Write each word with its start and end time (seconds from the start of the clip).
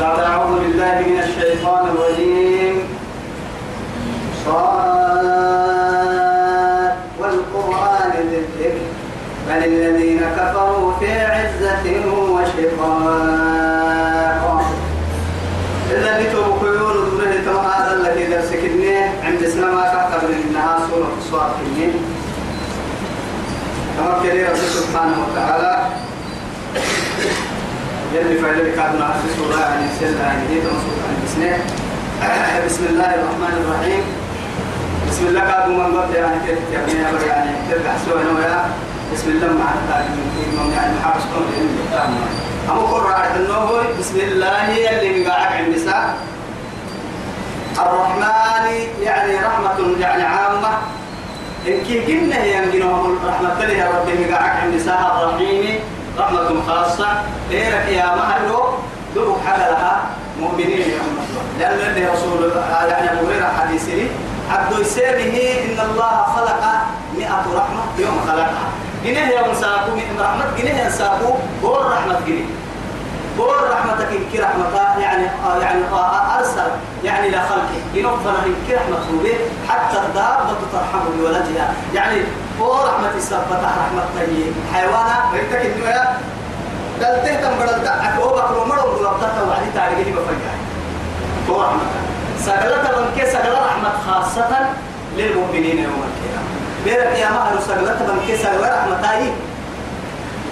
بعد 0.00 0.18
أعوذ 0.18 0.58
بالله 0.60 0.96
من 1.10 1.18
الشيطان 1.18 1.86
الرجيم. 1.86 2.74
صاد 4.46 5.38
والقرآن 7.20 8.12
الذكر 8.18 8.74
بل 9.48 9.60
الذين 9.64 10.20
كفروا 10.36 10.92
في 11.00 11.10
عزة 11.20 11.86
وشقاق. 12.34 13.62
إذا 15.90 16.12
لتوب 16.20 16.50
كيون 16.60 16.96
دونه 17.10 17.34
تما 17.46 17.62
هذا 17.76 17.92
الذي 18.00 18.24
درسكني 18.26 18.96
عند 19.24 19.42
سلام 19.54 19.76
كتب 19.80 20.30
إنها 20.30 20.74
سورة 20.90 21.12
الصاد 21.18 21.50
كني 21.58 21.88
توكل 23.98 24.36
رب 24.46 24.56
سبحانه 24.56 25.16
وتعالى 25.24 25.72
يلي 28.14 28.38
فعلك 28.38 28.74
كادنا 28.74 29.12
في 29.12 29.28
سورة 29.36 29.60
يعني 29.60 29.86
سيدنا 29.98 30.22
يعني 30.26 30.46
دي 30.48 30.60
سورة 30.62 31.42
يعني 32.22 32.66
بسم 32.66 32.84
الله 32.90 33.14
الرحمن 33.14 33.54
الرحيم. 33.64 34.02
بسم 35.10 35.26
الله 35.26 35.40
كادو 35.40 35.72
من 35.72 35.96
قبل 35.96 36.14
يعني 36.14 36.36
كيف 36.46 36.58
يعني 36.72 36.92
يعني 37.26 37.50
ترجع 37.70 37.92
سوى 38.06 38.22
نويا 38.24 38.64
بسم 39.14 39.28
الله 39.30 39.46
مع 39.46 39.70
التعليم 39.74 40.72
يعني 40.76 40.92
محابس 41.00 41.22
كون 41.34 41.46
أما 42.70 42.80
قرأت 42.80 43.36
النوه 43.36 43.84
بسم 44.00 44.16
الله 44.20 44.68
يلي 44.70 45.24
مقاعد 45.24 45.52
عند 45.52 45.66
النساء 45.66 46.16
الرحمن 47.78 48.66
يعني 49.02 49.34
رحمة 49.36 50.00
يعني 50.00 50.22
عامة. 50.22 50.68
إن 51.68 51.80
كي 51.86 52.00
قلنا 52.06 52.44
ينجنهم 52.44 53.18
رحمة 53.26 53.52
الله 53.52 53.74
يا 53.74 53.88
ربي 53.90 54.24
مقاعد 54.24 54.50
عند 54.60 54.72
النساء 54.72 55.00
الرحيم 55.22 55.80
رحمة 56.18 56.62
خاصة 56.66 57.06
إيرك 57.50 57.88
يا 57.88 58.14
مهلو 58.16 58.60
دبك 59.16 59.36
حلها 59.46 60.00
مؤمنين 60.40 60.80
يا 61.60 61.68
لأن 61.70 62.08
رسول 62.12 62.52
يعني 62.88 63.12
أبو 63.12 63.26
هريرة 63.26 63.50
حديثه 63.60 64.08
عبد 64.50 64.78
يسيره 64.78 65.62
إن 65.64 65.90
الله 65.90 66.22
خلق 66.36 66.62
مئة 67.18 67.44
رحمة 67.56 67.82
يوم 67.98 68.20
خلقها. 68.26 68.68
جنيه 69.04 69.38
يوم 69.38 69.54
ساقو 69.54 69.90
من 69.94 70.20
رحمة 70.20 70.44
جنيه 70.58 70.82
ينساقو 70.84 71.34
قول 71.62 71.86
رحمة 71.86 72.20
جنيه. 72.26 72.44
قول 73.38 73.70
رحمتك 73.70 74.08
إنك 74.12 74.40
رحمة 74.40 75.00
يعني 75.00 75.26
يعني 75.60 75.80
أرسل 76.38 76.70
يعني 77.04 77.30
لخلقه 77.30 77.80
ينفنا 77.94 78.38
إنك 78.46 78.70
رحمة 78.70 79.22
به 79.22 79.34
حتى 79.68 79.98
الدابة 79.98 80.56
ترحم 80.72 81.00
بولدها. 81.18 81.74
يعني 81.94 82.20
قول 82.60 82.78
رحمة 82.88 83.10
السبتة 83.16 83.62
رحمة 83.62 84.02
طيب 84.16 84.52
حيوانا 84.74 85.24
بيتك 85.32 85.66
الدنيا 85.66 86.18
قال 87.02 87.22
تهتم 87.24 87.58
بدل 87.58 87.84
دعك 87.84 88.14
هو 88.20 88.28
بكر 88.36 88.64
مرة 88.64 88.84
ولبتك 88.84 89.48
وعدي 89.48 89.70
تعرفي 89.74 90.10
بفجأة. 90.12 90.56
قول 91.48 91.64
رحمة. 91.64 91.80
سجلت 92.40 92.98
من 92.98 93.10
كي 93.16 93.26
سجل 93.30 93.52
رحمة 93.52 93.90
خاصة 94.06 94.48
للمؤمنين 95.16 95.78
يوم 95.78 96.02
القيامة. 96.08 96.48
بيرك 96.84 97.18
يا 97.18 97.30
مهر 97.30 97.60
سجلت 97.60 98.02
من 98.02 98.20
كي 98.26 98.36
سجل 98.36 98.60
رحمة 98.60 99.02
تاي 99.02 99.32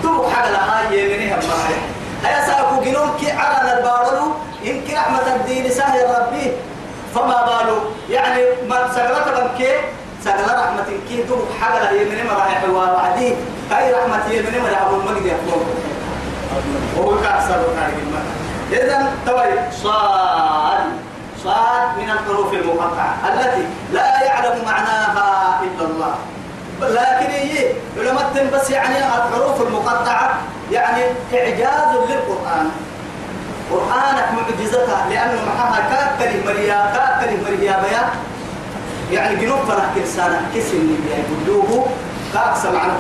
تو 0.03 0.29
حاجة 0.31 0.51
لها 0.51 0.91
يمنيها 0.93 1.37
بمحيح 1.37 1.79
هيا 2.25 2.47
جنون 2.87 3.11
كي 3.21 3.31
على 3.31 3.79
البارلو 3.79 4.27
إنك 4.67 4.91
رحمة 4.95 5.35
الدين 5.37 5.71
سهل 5.71 5.99
ربي. 6.19 6.53
فما 7.15 7.39
بالو؟ 7.47 7.79
يعني 8.11 8.43
ما 8.69 8.93
سجلت 8.95 9.27
من 9.37 9.49
كي 9.59 9.73
سجل 10.25 10.49
رحمة 10.63 10.87
كي 11.09 11.25
حاجة 11.61 11.79
لها 11.83 11.93
يمني 11.93 12.23
مراحل 12.23 12.71
وعدي 12.71 13.35
هاي 13.71 13.93
رحمة 13.95 14.27
يمني 14.31 14.59
مراحل 14.61 14.95
المجد 14.95 15.27
يقول 15.27 15.63
وهو 16.97 17.21
كأسر 17.23 17.61
إذا 18.73 19.13
توي 19.27 19.71
صاد 19.83 20.81
صاد 21.45 21.99
من 21.99 22.11
الحروف 22.11 22.53
المقطعة 22.53 23.15
التي 23.29 23.65
لا 23.93 24.23
يعلم 24.25 24.65
معناها 24.65 25.61
إلا 25.63 25.87
الله. 25.87 26.15
لكن 26.81 27.31
هي 27.31 27.73
علماء 27.99 28.51
بس 28.53 28.71
يعني 28.71 28.99
الحروف 28.99 29.63
المقطعة 29.63 30.39
يعني 30.73 31.03
إعجاز 31.35 31.97
للقرآن. 32.09 32.71
قرآنك 33.71 34.29
معجزتها 34.33 35.07
لأنه 35.11 35.41
معها 35.47 35.81
كاكل 35.91 36.47
مريا 36.47 36.93
كاكل 36.95 37.37
مريا 37.45 37.83
بيا. 37.83 38.11
يعني 39.13 39.37
جنوب 39.37 39.59
فرح 39.69 39.85
كرسانة 39.95 40.41
كسن 40.55 40.87
بيا 40.87 41.17
يقولوه 41.17 41.87
كاكس 42.35 42.65
معنى 42.65 42.93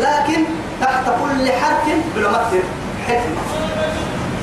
لكن 0.00 0.44
تحت 0.80 1.04
كل 1.04 1.52
حرف 1.52 1.84
علماء 2.16 2.62
حكمة. 3.08 3.42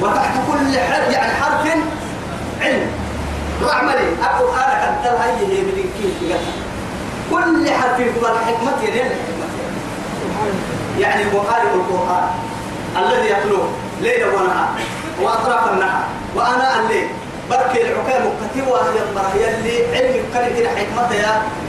وتحت 0.02 0.34
كل 0.48 0.80
حرف 0.80 1.14
يعني 1.14 1.34
حرف 1.34 1.68
علم. 2.62 2.92
رحملي 3.64 4.08
القرآن 4.22 4.72
كان 4.82 4.96
تل 5.04 5.18
هي 5.52 5.62
من 5.62 5.90
كيف 6.00 6.34
كل 7.32 7.70
حرف 7.70 8.00
يقول 8.00 8.32
الحكمة 8.32 8.84
يعني 8.84 9.02
الحكمة. 9.02 9.48
يعني 11.00 11.26
مقارب 11.26 11.74
القرآن. 11.74 12.28
الذي 12.98 13.30
يتلوه 13.30 13.68
ليلا 14.02 14.28
ونهار. 14.28 14.70
وأطراف 15.22 15.74
النهار 15.74 16.04
وأنا 16.36 16.80
الليل 16.80 17.08
بركي 17.50 17.82
العكام 17.82 18.22
كتوى 18.22 18.80
يمره 18.80 19.34
يلي 19.36 19.98
علم 19.98 20.26
كان 20.34 20.56
كده 20.58 20.70
حكمته 20.70 21.16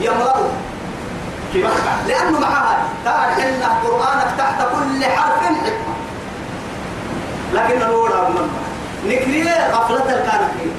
يا 0.01 0.13
في 1.53 1.63
مكة. 1.63 2.07
لأنه 2.07 2.39
معها 2.39 2.77
قال 3.05 3.41
إن 3.41 3.63
قرآنك 3.83 4.27
تحت 4.37 4.61
كل 4.61 5.05
حرف 5.05 5.43
حكمة. 5.43 5.95
لكن 7.53 7.77
الأولى 7.77 8.29
من 8.29 8.49
نكرية 9.05 9.71
غفلة 9.73 9.99
كانت 9.99 10.71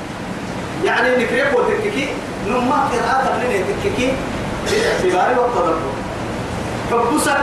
يعني 0.85 1.25
نكريك 1.25 1.59
وتككي 1.59 2.09
نما 2.47 2.75
قراءة 2.93 3.39
من 3.39 3.77
تككي. 3.85 4.13
باعتبار 5.13 5.41
والتدبر 5.41 5.79
فبسك 6.91 7.37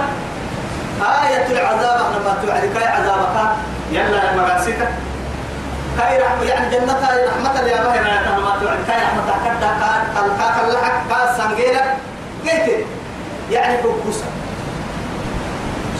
آية 1.01 1.45
العذاب. 1.51 1.99
لما 2.15 2.37
توعد 2.45 2.69
كاي 2.73 2.87
عذابك. 2.87 3.55
يلا 3.91 4.35
مقاسيك 4.35 4.87
كاي 5.97 6.21
رحمة 6.21 6.43
يعني 6.43 6.69
جنة 6.75 6.93
رحمة 7.27 7.59
يا 7.67 7.83
بهي 7.83 7.99
ما 8.41 8.57
توعد 8.61 8.77
كاي 8.87 8.97
رحمة. 9.03 9.23
كدا 9.45 9.69
كا 9.79 10.21
كا 10.37 10.61
كلحك 10.61 10.93
كا 11.09 11.37
سنجيلك 11.37 11.97
قلت 12.43 12.85
يعني 13.51 13.77
فبسك 13.77 14.23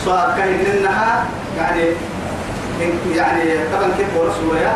سؤال 0.04 0.36
كاي 0.36 0.50
منها 0.50 1.24
يعني 1.58 1.84
يعني 3.14 3.42
طبعا 3.72 3.88
كيف 3.98 4.16
ورسوله 4.16 4.72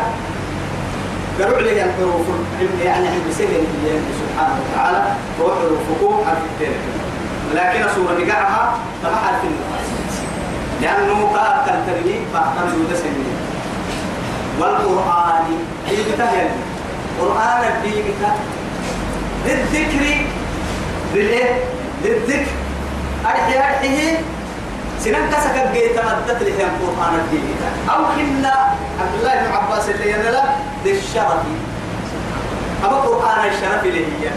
قالوا 1.41 1.57
عليه 1.57 1.83
الحروف 1.83 2.27
يعني 2.83 3.07
عند 3.07 3.31
سجن 3.31 3.63
سبحانه 4.21 4.55
وتعالى 4.61 5.03
هو 5.41 5.47
حروفه 5.55 6.25
حرف 6.25 6.37
التين 6.53 6.75
لكن 7.55 7.85
سورة 7.95 8.13
نقعها 8.25 8.77
فما 9.03 9.15
حرف 9.15 9.41
لأنه 10.81 11.25
قال 11.35 11.65
تنتبه 11.65 12.19
فأحتمل 12.33 12.85
وده 12.85 12.95
سنين 12.95 13.25
والقرآن 14.59 15.45
هي 15.87 15.97
بتهيأ 16.13 16.51
قرآن 17.21 17.61
الدين 17.73 18.03
بتهيأ 18.03 18.35
للذكر 19.45 20.25
للإيه؟ 21.13 21.63
للذكر. 22.03 22.51
أرحي 23.25 23.57
أرحيه. 23.57 24.19
سنن 24.99 25.29
كسك 25.31 25.71
جيت 25.73 25.97
مدت 25.99 26.41
لهم 26.43 26.69
القرآن 26.81 27.13
الدين 27.15 27.55
أو 27.89 28.05
كنا 28.15 28.55
عبد 29.01 29.13
الله 29.19 29.33
بن 29.33 29.51
عباس 29.55 29.89
اللي 29.89 30.11
ينلا 30.11 30.43
للشرف. 30.85 31.43
أما 32.85 32.95
قرآن 32.95 33.47
الشرف 33.47 33.83
اللي 33.85 34.05
هي 34.05 34.29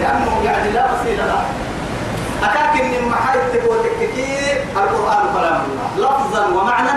لأنه 0.00 0.40
يعني 0.44 0.70
لا 0.70 0.84
وسيلة 0.92 1.26
له 1.26 1.44
أكاك 2.42 2.82
من 2.82 3.08
محايد 3.08 3.40
تككير 3.52 4.64
القرآن 4.76 5.24
كلام 5.34 5.60
الله. 5.64 6.08
لفظا 6.08 6.46
ومعنى 6.46 6.90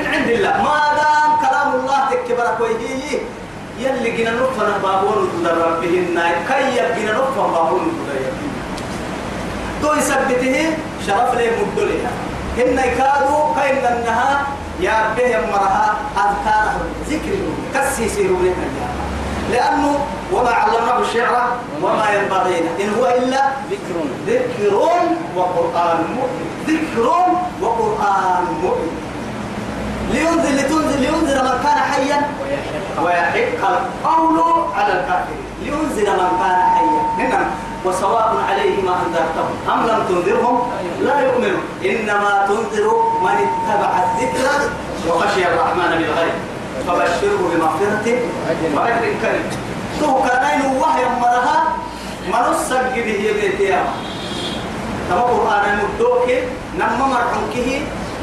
من 0.00 0.06
عند 0.14 0.28
الله. 0.30 0.62
ما 0.62 0.80
دام 0.96 1.30
كلام 1.44 1.68
الله 1.80 2.00
تكبر 2.10 2.46
كويه 2.58 3.20
يلي 3.78 4.10
جنا 4.16 4.32
نفنا 4.32 4.78
بابون 4.82 5.28
تدرب 5.32 5.80
بهن 5.80 6.16
كي 6.48 6.76
يبقى 6.76 7.04
نفنا 7.04 7.46
بابون 7.54 7.84
تدرب 7.96 8.34
تو 9.82 9.92
يثبته 9.94 10.76
شرف 11.06 11.34
لي 11.34 11.46
مدلها 11.56 12.12
هن 12.58 12.78
يكادوا 12.78 13.54
كاين 13.56 13.76
لنها 13.84 14.46
يا 14.80 15.14
به 15.16 15.32
مرها 15.52 15.96
أذكار 16.16 16.72
ذكر 17.08 17.36
كسي 17.74 18.08
سيروا 18.08 18.38
لنا 18.38 18.88
لأنه 19.52 19.98
وما 20.32 20.50
علمناه 20.50 21.00
الشعر 21.00 21.56
وما 21.82 22.06
ينبغي 22.14 22.58
إن 22.80 22.94
هو 22.98 23.06
إلا 23.06 23.42
ذكر. 23.70 23.96
ذكر 24.26 24.74
وقرآن 25.36 25.98
مؤمن 26.16 26.48
ذكر 26.68 27.06
وقرآن 27.62 28.44
مؤمن 28.62 29.09
لينذر 30.12 30.52
لتنذر 30.58 30.98
لينذر 31.04 31.42
من 31.42 31.56
كان 31.64 31.78
حيا. 31.92 32.18
ويحق 33.04 33.62
القول 33.72 34.38
على 34.76 34.92
الكافرين 34.92 35.44
لينذر 35.62 36.08
من 36.20 36.30
كان 36.40 36.58
حيا. 36.74 37.00
هنا 37.18 37.40
وسواء 37.84 38.30
عليهم 38.48 38.84
ما 38.84 38.94
أنذرتهم 39.06 39.50
أم 39.72 39.80
لم 39.86 40.00
تنذرهم؟ 40.08 40.56
لا 41.00 41.20
يؤمنون. 41.20 41.62
إنما 41.84 42.46
تنذر 42.48 42.86
من 43.22 43.36
اتبع 43.46 43.90
الذكر 44.04 44.46
وخشي 45.08 45.42
الرحمن 45.46 45.90
بالغيب. 45.98 46.36
فبشره 46.86 47.40
بمغفرة 47.52 48.06
وأجر 48.74 49.04
كريم. 49.22 49.46
تو 50.00 50.22
كان 50.22 50.60
وهي 50.80 51.04
مرها 51.20 51.58
منصق 52.32 52.94
به 52.94 53.16
هي 53.22 53.32
بيتيا 53.32 53.84
تما 55.10 55.20
قرآن 55.20 55.64
المدوك 55.72 56.26
نما 56.78 57.06
مرحوكه 57.06 57.68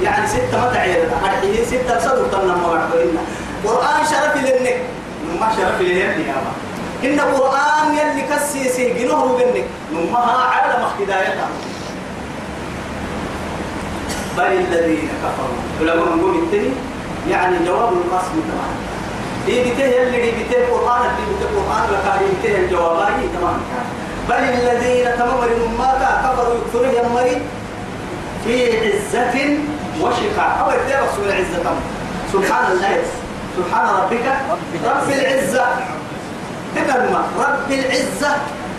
يعني 0.04 0.28
ستة 0.28 0.70
متعير 0.70 1.10
أرحيه 1.24 1.66
ستة 1.66 2.00
صدر 2.00 2.28
تنما 2.32 2.56
مرحوكه 2.56 3.20
قرآن 3.66 4.06
شرف 4.06 4.36
لنك 4.38 4.82
نما 5.26 5.52
شرف 5.58 5.82
لنك 5.82 6.18
يا 6.28 6.36
إن 7.04 7.20
قرآن 7.20 7.98
يلي 7.98 8.22
كسيسي 8.22 8.90
جنوه 8.94 9.38
بنك. 9.38 9.66
نمها 9.94 10.38
عالم 10.38 10.86
هدايتها 11.00 11.48
بل 14.38 14.44
الذين 14.44 15.10
كفروا. 15.24 15.58
ولما 15.82 16.16
نقول 16.16 16.36
التاني 16.44 16.70
يعني 17.30 17.66
جواب 17.66 17.94
القسم 17.94 18.36
تمام 18.50 18.74
دي 19.46 19.64
بته 19.64 19.84
يلي 19.84 20.22
دي 20.22 20.32
بته 20.44 20.58
القرآن؟ 20.58 21.02
دي 21.02 21.24
بته 21.34 21.50
القرآن؟ 21.52 21.84
لكاري 21.92 22.26
بته 22.42 22.60
الجواب؟ 22.60 23.08
تمام 23.40 23.60
بل 24.30 24.36
الذين 24.36 25.18
تمامر 25.18 25.50
ما 25.78 26.22
كفروا 26.24 26.56
يكفروا 26.56 26.86
يمري 26.86 27.42
في 28.44 28.78
عزة 28.80 29.58
وشقاء 30.02 30.50
أو 30.62 30.72
يتبع 30.72 31.00
رسول 31.06 31.26
العزة 31.26 31.72
سبحان 32.34 32.72
الله. 32.72 32.98
سبحان 33.58 33.88
ربك. 33.96 34.26
رب 34.86 35.10
العزة. 35.10 35.66
هنا 36.78 37.20
رب 37.40 37.72
العزة. 37.72 38.32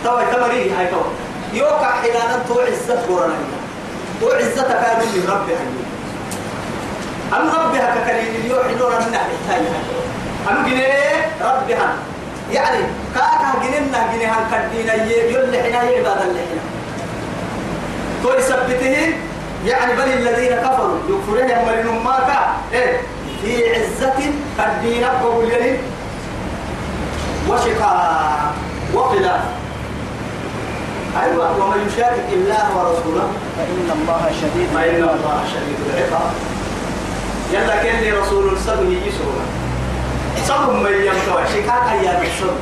توي 0.05 0.23
تمريه. 0.33 0.79
هاي 0.79 0.87
توي. 0.87 1.11
يوقع 1.53 1.91
حلالا 2.03 2.39
تو 2.49 2.61
عزة 2.61 3.03
قرنا 3.09 3.35
تو 4.21 4.29
عزة 4.31 4.63
كان 4.63 4.99
من 5.15 5.25
ربي 5.29 5.53
هاي 5.53 5.69
أم 7.41 7.49
ربها 7.49 7.95
ككريم 7.95 8.35
اليوم 8.45 8.63
حلونا 8.63 8.99
من 8.99 9.13
ناحية 9.13 9.61
أم 10.51 10.67
جنيه؟ 10.67 11.27
ربها. 11.41 11.95
يعني 12.53 12.79
كاكا 13.15 13.53
جننا 13.63 14.13
جنها 14.13 14.49
كدينا 14.53 14.95
يقول 14.95 15.57
حنا 15.57 15.79
عباد 15.79 16.23
اللي 16.23 16.41
حنا 16.41 16.63
تو 18.23 18.35
يثبته 18.39 19.13
يعني 19.67 19.93
بل 19.93 20.03
الذين 20.03 20.57
كفروا. 20.57 20.99
يكفرون 21.09 21.51
يمرون 21.51 22.05
ما 22.05 22.19
كا 22.19 22.57
إيه؟ 22.79 23.01
في 23.43 23.75
عزة 23.75 24.13
كدينا 24.59 25.23
بقول 25.23 25.53
وشقاء 27.49 28.53
وخلاف 28.95 29.41
أيوة. 31.23 31.65
ومن 31.65 31.89
يشاكك 31.89 32.29
الله 32.33 32.77
ورسوله. 32.77 33.29
فإن 33.57 33.91
الله 33.91 34.31
شديد 34.41 34.69
فإن 34.75 35.03
الله 35.03 35.41
شديد 35.53 35.79
العقاب. 35.95 36.31
يلا 37.53 37.83
كان 37.83 38.15
رسول 38.23 38.53
الصبر 38.53 38.85
يسوع 38.85 39.35
صبر 40.47 40.73
من 40.73 40.93
يمتوى 40.93 41.43
شقاق 41.55 41.91
أيام 41.91 42.23
الصبر 42.23 42.57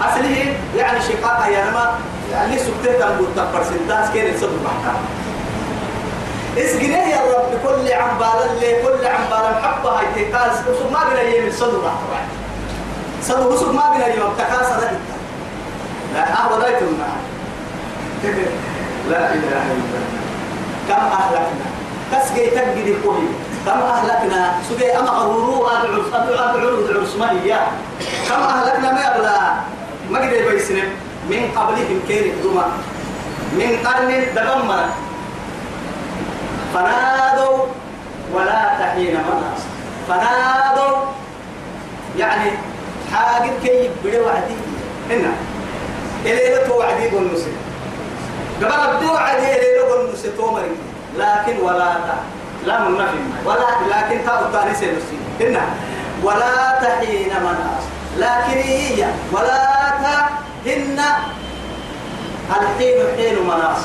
أصله 0.00 0.54
يعني 0.76 1.00
شقاق 1.00 1.42
أيام 1.44 1.74
ما. 1.74 1.98
يعني 2.32 2.58
سبتة 2.58 2.98
تنبوت 2.98 3.28
تقبر 3.36 3.62
سنتاس 3.64 4.10
كان 4.14 4.34
الصبر 4.34 4.58
محكام 4.64 4.96
اسقنيه 6.58 7.06
يا 7.14 7.20
رب 7.20 7.50
كل 7.64 7.92
عمبال 7.92 8.38
اللي 8.50 8.82
كل 8.82 9.06
عمبال 9.06 9.44
محبة 9.60 9.90
هاي 9.90 10.06
تكاس. 10.16 10.56
ما 10.92 11.00
بلا 11.10 11.22
يمين 11.22 11.52
صدر 11.52 11.80
راح 11.84 11.94
صدق 13.22 13.46
وسوق 13.52 13.72
ما 13.72 13.92
بين 13.92 14.02
اليوم 14.02 14.32
تكاسر 14.38 14.80
لا 16.14 16.22
أهو 16.40 16.60
دايت 16.60 16.82
لا 19.10 19.18
إله 19.34 19.66
إلا 19.72 19.72
الله. 19.72 20.02
كم 20.88 20.94
أهلكنا؟ 20.94 21.66
تسقي 22.12 22.46
تجدي 22.50 22.94
قولي 23.04 23.28
كم 23.66 23.70
أهلكنا؟ 23.70 24.54
سقي 24.70 24.98
أما 24.98 25.10
غرورو 25.10 25.66
أدعو 25.66 26.02
أدعو 26.14 26.34
أدعو 26.34 27.24
هي 27.24 27.58
كم 28.28 28.40
أهلكنا؟ 28.42 28.92
ما 28.92 29.00
يبلا 29.00 29.38
ما 30.10 30.18
قدر 30.18 30.50
بيسنم 30.50 30.88
من 31.30 31.50
قبلهم 31.56 32.00
كير 32.08 32.34
دوما 32.42 32.66
من 33.52 33.70
قرن 33.84 34.10
دمر 34.34 34.84
فنادوا 36.74 37.58
ولا 38.34 38.62
تحين 38.80 39.14
مناص 39.14 39.62
فنادوا 40.08 40.96
يعني 42.18 42.50
حاجة 43.12 43.50
كي 43.62 43.90
بدي 44.04 44.18
وعدي. 44.20 44.56
هنا 45.10 45.32
إلى 46.24 46.72
وعدي 46.74 47.06
نسي 47.34 47.52
قبل 48.62 48.96
بدو 48.96 49.12
وعدي 49.12 49.52
إلى 49.52 49.66
يقول 49.76 50.12
نسي 50.12 50.28
تو 50.36 50.50
مري 50.50 50.76
لكن 51.18 51.60
ولا 51.62 51.94
تا 51.94 52.16
لا 52.66 52.88
من 52.88 52.98
نفي 52.98 53.18
ولا 53.44 53.68
لكن 53.90 54.24
تا 54.26 54.46
الثاني 54.46 54.74
سنسي 54.74 55.18
هنا 55.40 55.60
ولا 56.22 56.80
تحين 56.82 57.28
مناس 57.28 57.84
لكن 58.18 58.60
هي 58.60 59.06
ولا 59.32 59.90
تا 60.02 60.28
هن 60.66 60.98
الحين 62.50 62.96
حين 63.16 63.46
مناس 63.46 63.84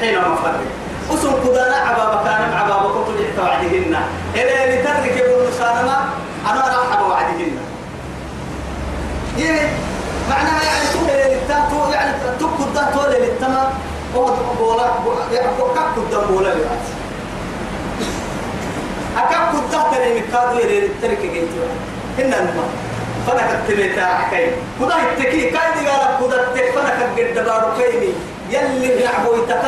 حين 0.00 0.18
مفرق. 0.18 0.81
أسم 1.10 1.32
كدنا 1.44 1.76
عبابك 1.76 2.26
أنا 2.26 2.56
عبابك 2.56 2.94
تجعت 3.08 3.38
وعدهن. 3.48 3.96
إلى 4.34 4.76
لتدرك 4.76 5.16
يقول 5.16 5.48
نسانما 5.48 6.08
أنا 6.50 6.60
راح 6.60 7.00
وعدهن. 7.00 7.56
إيه 9.38 9.68
معناها 10.30 10.62
يعني 10.62 10.86
تقول 10.92 11.08
للتام 11.08 11.92
يعني 11.92 12.12
تقول 12.38 12.72
ده 12.74 12.90
تقول 12.90 13.12
للتام 13.12 13.54
هو 14.16 14.26
بولا 14.58 14.86
يعني 15.32 15.48
قدام 15.96 16.26
بولا 16.30 16.54
بيعت 16.54 16.84
أكم 19.16 19.58
قدام 19.58 19.92
ترى 19.92 20.20
مكادو 20.20 20.58
يلي 20.58 20.80
للترك 20.80 21.18
جيتوا 21.18 21.66
هنا 22.18 22.38
الماء 22.38 22.68
فانا 23.26 23.62
كتبت 23.66 23.98
حكاي 23.98 24.50
كدا 24.80 24.94
التكي 24.96 25.50
كاي 25.50 25.80
دي 25.80 25.88
قال 25.88 26.16
كدا 26.20 26.42
التك 26.42 26.70
فانا 26.74 27.12
كجد 27.16 27.44
بارو 27.44 27.66
يلي 28.50 29.04
نعبويتك 29.04 29.62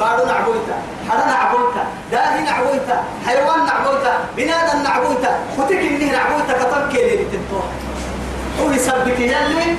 بارو 0.00 0.26
نعبويتا 0.26 0.76
حدا 1.10 1.26
نعبويتا 1.26 1.84
داهي 2.12 2.40
نعبويتا 2.40 3.04
حيوان 3.26 3.66
نعبويتا 3.66 4.18
بنادم 4.36 4.82
نعبويتا 4.82 5.38
فتك 5.58 5.76
إنه 5.76 6.12
نعبويتا 6.12 6.52
كتب 6.52 6.88
كيلي 6.92 7.24
بتنتوه 7.24 7.64
هو 8.60 8.70
يسبك 8.70 9.20
يلي 9.20 9.76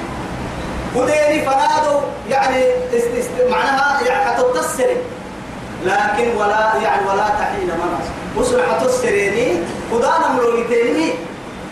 وديني 0.95 1.41
فنادوا 1.45 2.01
يعني 2.29 2.63
است 2.93 3.07
است 3.17 3.29
معناها 3.51 4.01
يعني 4.07 4.25
حتتصر 4.25 4.89
لكن 5.85 6.37
ولا 6.37 6.73
يعني 6.83 7.07
ولا 7.07 7.29
تحين 7.39 7.67
مناص 7.67 8.07
وصل 8.35 8.61
حتتصريني 8.63 9.59
ودانا 9.91 10.31
ملويتيني 10.33 11.13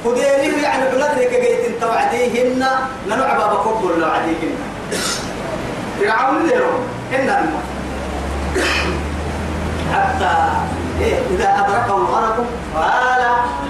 وديني 0.06 0.62
يعني 0.64 0.92
بلاد 0.92 1.20
لك 1.20 1.30
جيت 1.30 1.66
انت 1.74 1.84
وعديهن 1.84 2.66
ننعب 3.08 3.38
بكبر 3.38 3.96
لو 3.98 4.08
عديهن 4.08 4.56
فرعون 6.00 6.48
لهم 6.48 6.82
إن 7.14 7.30
الماء 7.30 7.75
حتى 9.94 10.36
إيه 11.02 11.20
إذا 11.36 11.50
أدركه 11.66 11.98
الغرق 11.98 12.46
قال 12.76 13.22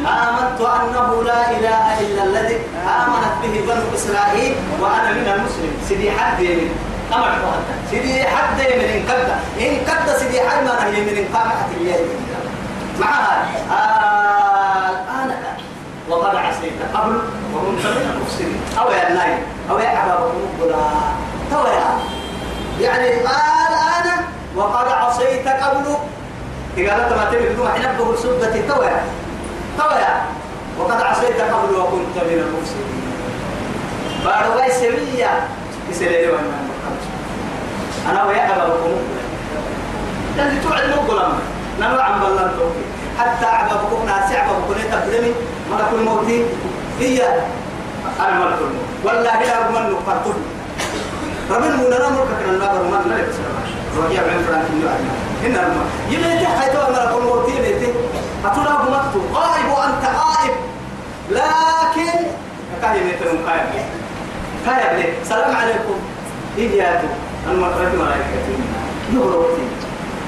آمنت 0.05 0.61
أنه 0.61 1.23
لا 1.23 1.51
إله 1.51 1.99
إلا 1.99 2.23
الذي 2.23 2.59
آمنت 2.87 3.33
به 3.43 3.61
بنو 3.67 3.95
إسرائيل 3.95 4.55
وأنا 4.81 5.11
من 5.11 5.27
المسلم 5.35 5.71
سيدي 5.89 6.11
حد 6.11 6.41
من 6.41 6.69
أمر 7.13 7.29
سيدي 7.91 8.23
حد 8.23 8.59
من 8.59 8.83
إن 8.83 9.03
قد 9.09 9.29
إن 9.61 9.77
قد 9.87 10.17
سيدي 10.17 10.41
حد 10.41 10.63
ما 10.63 10.85
هي 10.85 11.01
من 11.01 11.27
قامة 11.33 11.65
اليد 11.81 12.07
معها. 12.99 13.45
آه 13.71 14.89
الآن 14.89 15.35
وقد 16.09 16.35
عصيت 16.35 16.73
قبل 16.93 17.15
وكنت 17.55 17.85
من 17.85 18.11
المفسدين 18.15 18.59
أو 18.79 18.91
يا 18.91 19.09
النايم. 19.09 19.37
أو 19.71 19.79
يا 19.79 20.15
تو 21.51 21.65
يا 21.67 21.99
يعني 22.81 23.13
الآن 23.13 23.84
وقد 24.55 24.87
عصيت 24.87 25.47
قبل. 25.47 25.85
قال 26.77 27.17
ما 27.17 27.29
تبي 27.31 27.49
بدون 27.49 27.67
حنبه 27.67 28.13
السبة 28.13 28.55
تويا. 28.67 29.01
تويا. 29.77 30.21
وقد 30.79 31.01
عصيت 31.01 31.41
قبل 31.41 31.75
وكنت 31.75 32.15
من 32.15 32.39
المفسدين. 32.45 33.01
بعد 34.25 34.57
واي 34.57 34.71
سوية 34.71 35.47
يسأل 35.89 36.33
أنا 38.09 38.23
ويا 38.23 38.45
أبا 38.45 38.65
بكم 38.73 38.95
لأن 40.37 40.61
توعد 40.63 40.89
مقلم 40.89 41.33
نلو 41.79 41.99
عم 41.99 42.19
بلان 42.19 42.51
توكي 42.57 42.85
حتى 43.19 43.45
عبا 43.45 43.75
بكم 43.75 44.05
ناسي. 44.05 44.37
عبا 44.37 44.51
بكم 44.51 44.73
تبدمي 44.91 45.33
ملك 45.71 45.89
الموت. 45.93 46.27
هي 46.99 47.23
أنا 48.19 48.39
ملك 48.39 48.59
الموت. 48.61 48.85
والله 49.03 49.43
لا 49.43 49.65
أرمن 49.65 49.91
نقرطه 49.91 50.33
ربنا 51.51 51.75
مونا 51.75 52.09
نمرك 52.09 52.27
كنا 52.45 52.57
نابر 52.57 52.83
من 52.83 53.09
لا 53.09 53.17
يبصر 53.17 53.84
رجع 53.97 54.21
من 54.21 54.45
فرانك 54.47 54.69
النوع 54.73 54.91
إن 55.45 55.55
الماء 55.65 55.87
يميت 56.09 56.47
حيث 56.47 56.75
أمر 56.75 57.13
كل 57.13 57.23
موت 57.25 57.49
يميت 57.49 57.95
أتونا 58.45 58.75
بمكتو 58.83 59.19
غائب 59.33 59.67
وأنت 59.77 60.03
غائب. 60.05 60.53
لكن 61.29 62.19
كاي 62.81 63.01
يميت 63.01 63.19
كاي 63.45 63.59
كاي 64.65 64.97
ليه 64.97 65.13
سلام 65.23 65.55
عليكم. 65.55 65.97
إيجاتو 66.57 67.07
المكرة 67.51 67.91
ملائكة. 67.99 68.45
يهربتي 69.13 69.65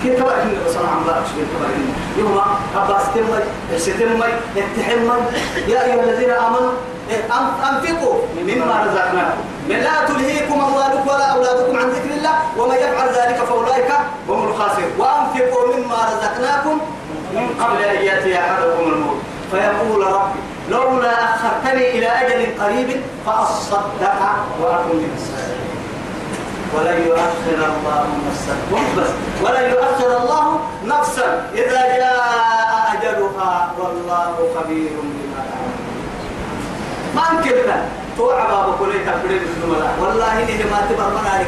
كيف 0.04 0.20
تبقى 0.20 0.44
إن 0.44 0.52
بصنع 0.68 0.90
عن 0.90 1.04
بارك 1.06 1.24
شو 1.26 1.34
تبقى 1.58 1.70
إن 1.76 1.94
يوم 2.20 2.42
أباس 2.76 3.04
تمي 3.16 3.40
استمي 3.76 4.34
اتحمي 4.58 5.10
يا 5.68 5.84
أيها 5.86 6.04
الذين 6.04 6.30
آمنوا 6.30 6.72
أنفقوا 7.70 8.16
مما 8.38 8.84
رزقناكم. 8.86 9.42
من 9.70 9.76
لا 9.76 10.06
تلهيكم 10.08 10.54
أموالكم 10.54 11.08
ولا 11.08 11.26
أولادكم 11.26 11.78
عن 11.78 11.90
ذكر 11.90 12.12
الله 12.18 12.36
ومن 12.58 12.76
يفعل 12.76 13.08
ذلك 13.10 13.38
فأولئك 13.50 13.92
هم 14.30 14.44
الخاسرون. 14.48 14.92
وأنفقوا 14.98 15.76
مما 15.76 15.96
رزقناكم 16.12 16.80
من 17.34 17.64
قبل 17.64 17.84
أن 17.84 18.06
يأتي 18.06 18.40
أحدكم 18.40 18.84
الموت. 18.94 19.18
فيقول 19.52 20.08
ربي 20.08 20.40
لولا 20.70 21.14
أخرتني 21.36 21.90
إلى 21.90 22.08
أجل 22.08 22.64
قريب 22.64 23.02
فأصدق 23.26 24.22
وأكن 24.62 24.96
من 24.96 25.12
الصالحين 25.18 25.68
ولن 26.76 27.08
يؤخر 27.08 27.60
الله 27.72 28.08
نفسا. 28.28 28.56
بس. 28.98 29.12
ولن 29.44 29.66
يؤخر 29.72 30.18
الله 30.18 30.60
نفسا. 30.86 31.28
إذا 31.54 31.82
جاء 31.98 32.18
أجلها 32.94 33.54
والله 33.80 34.36
خبير 34.56 34.92
بما 34.92 35.42
تعملون. 35.50 35.77
ما 37.18 37.24
أنكرنا 37.32 37.78
توعى 38.18 38.48
بابا 38.48 38.76
كلية 38.80 39.06
تبريد 39.12 39.42
الزملاء 39.42 39.94
والله 40.02 40.34
إني 40.44 40.64
ما 40.72 40.80
تبر 40.90 41.10
من 41.10 41.28
عليك 41.34 41.48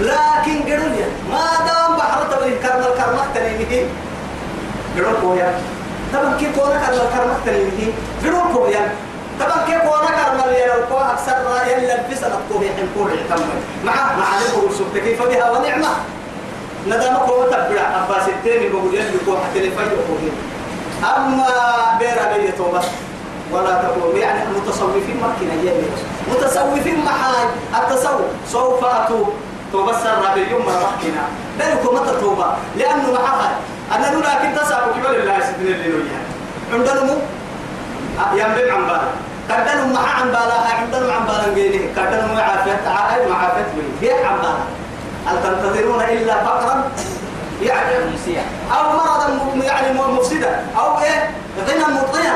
لكن 0.00 0.56
قرنيا 0.62 1.08
ما 1.30 1.46
دام 1.66 1.96
بحر 1.98 2.22
تبريد 2.32 2.56
كرم 2.62 2.80
الكرمة 2.90 3.22
تنينه 3.34 3.88
قرن 4.96 5.14
كويا 5.22 5.50
طبعا 6.12 6.36
كيف 6.40 6.58
كونا 6.58 6.78
كرم 6.86 7.00
الكرمة 7.06 7.34
تنينه 7.46 7.92
قرن 8.24 8.52
كويا 8.54 8.92
طبعا 9.40 9.66
كيف 9.66 9.80
كونا 9.82 10.10
كرم 10.18 10.40
اللي 10.44 10.66
لو 10.66 10.86
كوا 10.90 11.12
أكثر 11.12 11.36
يلا 11.66 11.94
الفسد 12.00 12.24
الطوب 12.32 12.62
يحن 12.62 12.88
كور 12.94 13.10
يحتمل 13.14 13.46
مع 13.84 13.94
مع 13.94 14.26
نبغى 14.40 14.74
سبت 14.78 14.98
كيف 15.04 15.22
بها 15.22 15.50
ونعمة 15.50 15.88
ندم 16.86 17.16
كوا 17.26 17.44
تبرع 17.46 18.04
أباس 18.04 18.28
التاني 18.28 18.68
بقول 18.68 18.94
يلي 18.94 19.18
كوا 19.26 19.36
حتى 19.38 19.68
لفجر 19.68 19.98
أما 21.16 21.48
بيرا 21.98 22.36
بيتوبة 22.36 22.80
ولا 23.52 23.82
تقول 23.82 24.16
يعني 24.18 24.42
المتصوفين 24.42 25.16
ممكن 25.16 25.50
أيام 25.50 25.82
متصوفين 26.30 27.04
محاي 27.04 27.46
التصوف 27.78 28.20
سوف 28.52 28.84
أتوب. 28.84 29.28
توبة 29.72 29.92
سر 29.92 30.34
باليوم 30.34 30.62
مرة 30.66 30.92
مكنا 30.98 31.22
ذلك 31.58 31.92
متى 31.92 32.20
توبة 32.20 32.46
لأنه 32.76 33.12
معها 33.12 33.50
أنا 33.94 34.10
نقول 34.10 34.22
لكن 34.22 34.60
تسعى 34.60 34.80
كبر 34.80 35.10
الله 35.10 35.40
سيدنا 35.40 35.76
اللي 35.76 35.88
نويا 35.88 36.20
عندنا 36.72 37.04
مو 37.04 37.18
يملك 38.32 38.70
عن 38.70 38.86
بالا 38.86 39.08
كدنا 39.48 39.84
مع 39.92 40.00
عن 40.00 40.28
بالا 40.28 40.54
عندنا 40.80 41.12
عن 41.12 41.26
بالا 41.26 41.54
جيني 41.54 41.78
كدنا 41.96 42.32
مع 42.34 42.42
عافية. 42.42 42.88
عائل 42.88 43.28
مع 43.30 43.36
عافية 43.36 43.66
هي 44.02 44.24
عن 44.24 44.36
بالا 44.36 44.58
هل 45.26 45.42
تنتظرون 45.42 46.00
إلا 46.00 46.44
فقرا؟ 46.44 46.90
يعني 47.62 47.94
أو 48.72 48.92
مرضا 48.92 49.64
يعني 49.64 49.98
مفسدا. 49.98 50.66
أو 50.78 50.98
إيه؟ 50.98 51.30
غنى 51.68 51.94
مطغيا 51.94 52.34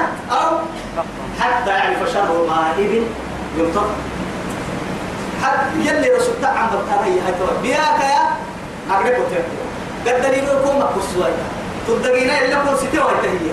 حتى 1.40 1.70
يعني 1.70 1.96
فشر 1.96 2.46
غائب 2.48 3.02
ينطق. 3.58 3.90
حتى 5.42 5.78
يلي 5.80 6.08
رسول 6.10 6.34
تعم 6.42 6.66
بطارية 6.66 7.20
هاي 7.26 7.32
توا 7.38 7.60
بياك 7.62 8.00
يا 8.00 8.22
أقرب 8.90 9.06
وتر 9.20 9.42
قد 10.06 10.22
دليل 10.22 10.44
يكون 10.44 10.78
مكوس 10.78 11.04
شوية 11.14 11.44
تدقينا 11.88 12.44
إلا 12.44 12.54
كون 12.54 12.76
ستة 12.76 13.04
وهي 13.04 13.52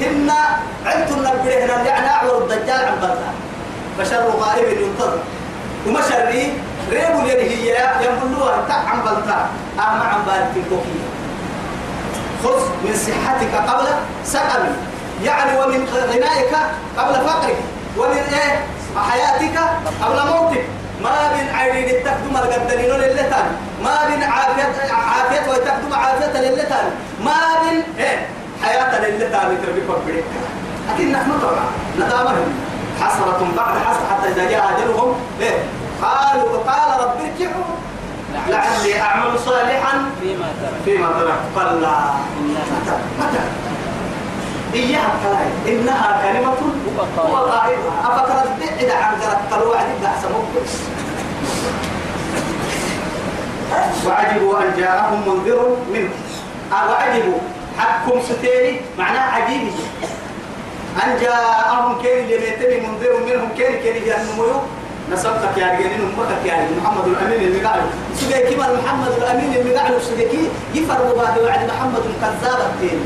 هن 0.00 0.30
عدت 0.86 1.10
النبي 1.10 1.64
هنا 1.64 1.84
يعني 1.84 2.08
أعور 2.10 2.42
الدجال 2.42 2.84
عن 2.84 2.96
بطار 2.98 3.34
فشر 3.98 4.30
غائب 4.40 4.80
ينطق. 4.80 5.18
وما 5.86 6.00
شري 6.00 6.52
ريب 6.90 7.20
اليد 7.24 7.38
هي 7.38 7.88
ينبلوها. 8.00 8.64
تعم 8.68 9.00
بطار 9.00 9.46
أهم 9.78 10.02
عن 10.02 10.22
بارك 10.26 10.50
الكوكية. 10.56 11.10
خذ 12.44 12.60
من 12.84 12.94
صحتك 12.96 13.70
قبل 13.70 13.86
سقمك 14.24 14.76
يعني 15.24 15.60
ومن 15.60 15.88
غنائك 16.12 16.56
قبل 16.98 17.14
فقرك 17.14 17.56
ومن 17.98 18.22
إيه؟ 18.32 18.64
حياتك 19.10 19.58
قبل 20.02 20.18
موتك. 20.32 20.64
ما 21.02 21.32
بين 21.32 21.54
عينين 21.54 21.88
التقدم 21.96 22.36
القدرين 22.36 22.90
للتان 22.90 23.46
ما 23.84 23.96
بين 24.08 24.22
عافية 24.22 24.92
عافية 24.92 25.50
وتقدم 25.50 25.94
عافية 25.94 26.40
للتان. 26.40 26.90
ما 27.24 27.40
بين 27.62 28.04
إيه؟ 28.04 28.26
حياة 28.64 29.00
للتان 29.00 29.58
تربيك 29.62 29.84
وبريك 29.90 30.24
لكن 30.88 31.12
نحن 31.12 31.30
طبعا 31.42 31.64
ندامهم. 31.96 32.54
حسرة 33.00 33.48
بعد 33.56 33.78
حسرة 33.78 34.06
حتى 34.10 34.28
إذا 34.28 34.50
جاء 34.50 34.72
أجلهم 34.76 35.14
إيه؟ 35.40 35.58
قالوا 36.02 36.58
قال 36.58 37.00
رب 37.00 37.16
ارجعوا. 37.20 37.64
لعلي 38.48 39.00
أعمل 39.00 39.38
صالحا 39.38 40.04
فيما 40.20 40.48
ترك 40.62 40.80
فيما 40.84 41.06
تركت. 41.06 41.40
قال 41.56 41.82
لا 41.82 41.98
متى 42.40 42.60
متى 42.70 42.96
إياها 44.74 45.12
كلاي 45.22 45.74
إنها 45.74 46.08
كلمة 46.22 46.54
هو 47.18 47.36
قائلها 47.36 47.94
أفكرت 48.04 48.48
بعد 48.60 48.90
عن 48.90 49.14
قرأت 49.20 49.62
الوعد 49.62 49.86
بأس 50.02 50.24
مقبس 50.24 50.72
وعجبوا 54.06 54.58
أن 54.58 54.74
جاءهم 54.78 55.20
منذر 55.28 55.76
منه. 55.92 56.10
أه 56.72 56.90
وعجبوا. 56.90 57.38
حكم 57.78 58.20
ستيري. 58.28 58.80
معناه 58.98 59.20
عجيب. 59.20 59.72
أن 61.04 61.18
جاءهم 61.20 62.02
كين 62.02 62.26
لميتني 62.26 62.86
منذر 62.86 63.12
منهم؟ 63.26 63.48
كين 63.56 63.72
كين 63.82 63.96
ينمو 64.06 64.52
نسبتك 65.12 65.56
يا 65.56 65.66
رجالين 65.66 66.00
أمك 66.00 66.30
يا 66.46 66.54
رجال. 66.54 66.68
محمد 66.82 67.06
الأمين 67.06 67.40
اللي 67.48 67.60
قاعد. 67.66 67.82
سجى 68.16 68.54
كمان 68.54 68.70
محمد 68.84 69.12
الأمين 69.18 69.54
اللي 69.54 69.74
قاعد. 69.76 69.98
سجى 69.98 70.48
يفرق 70.74 71.16
بعد 71.16 71.38
وعد 71.38 71.70
محمد 71.70 72.02
الكذاب 72.10 72.60
التاني 72.74 73.00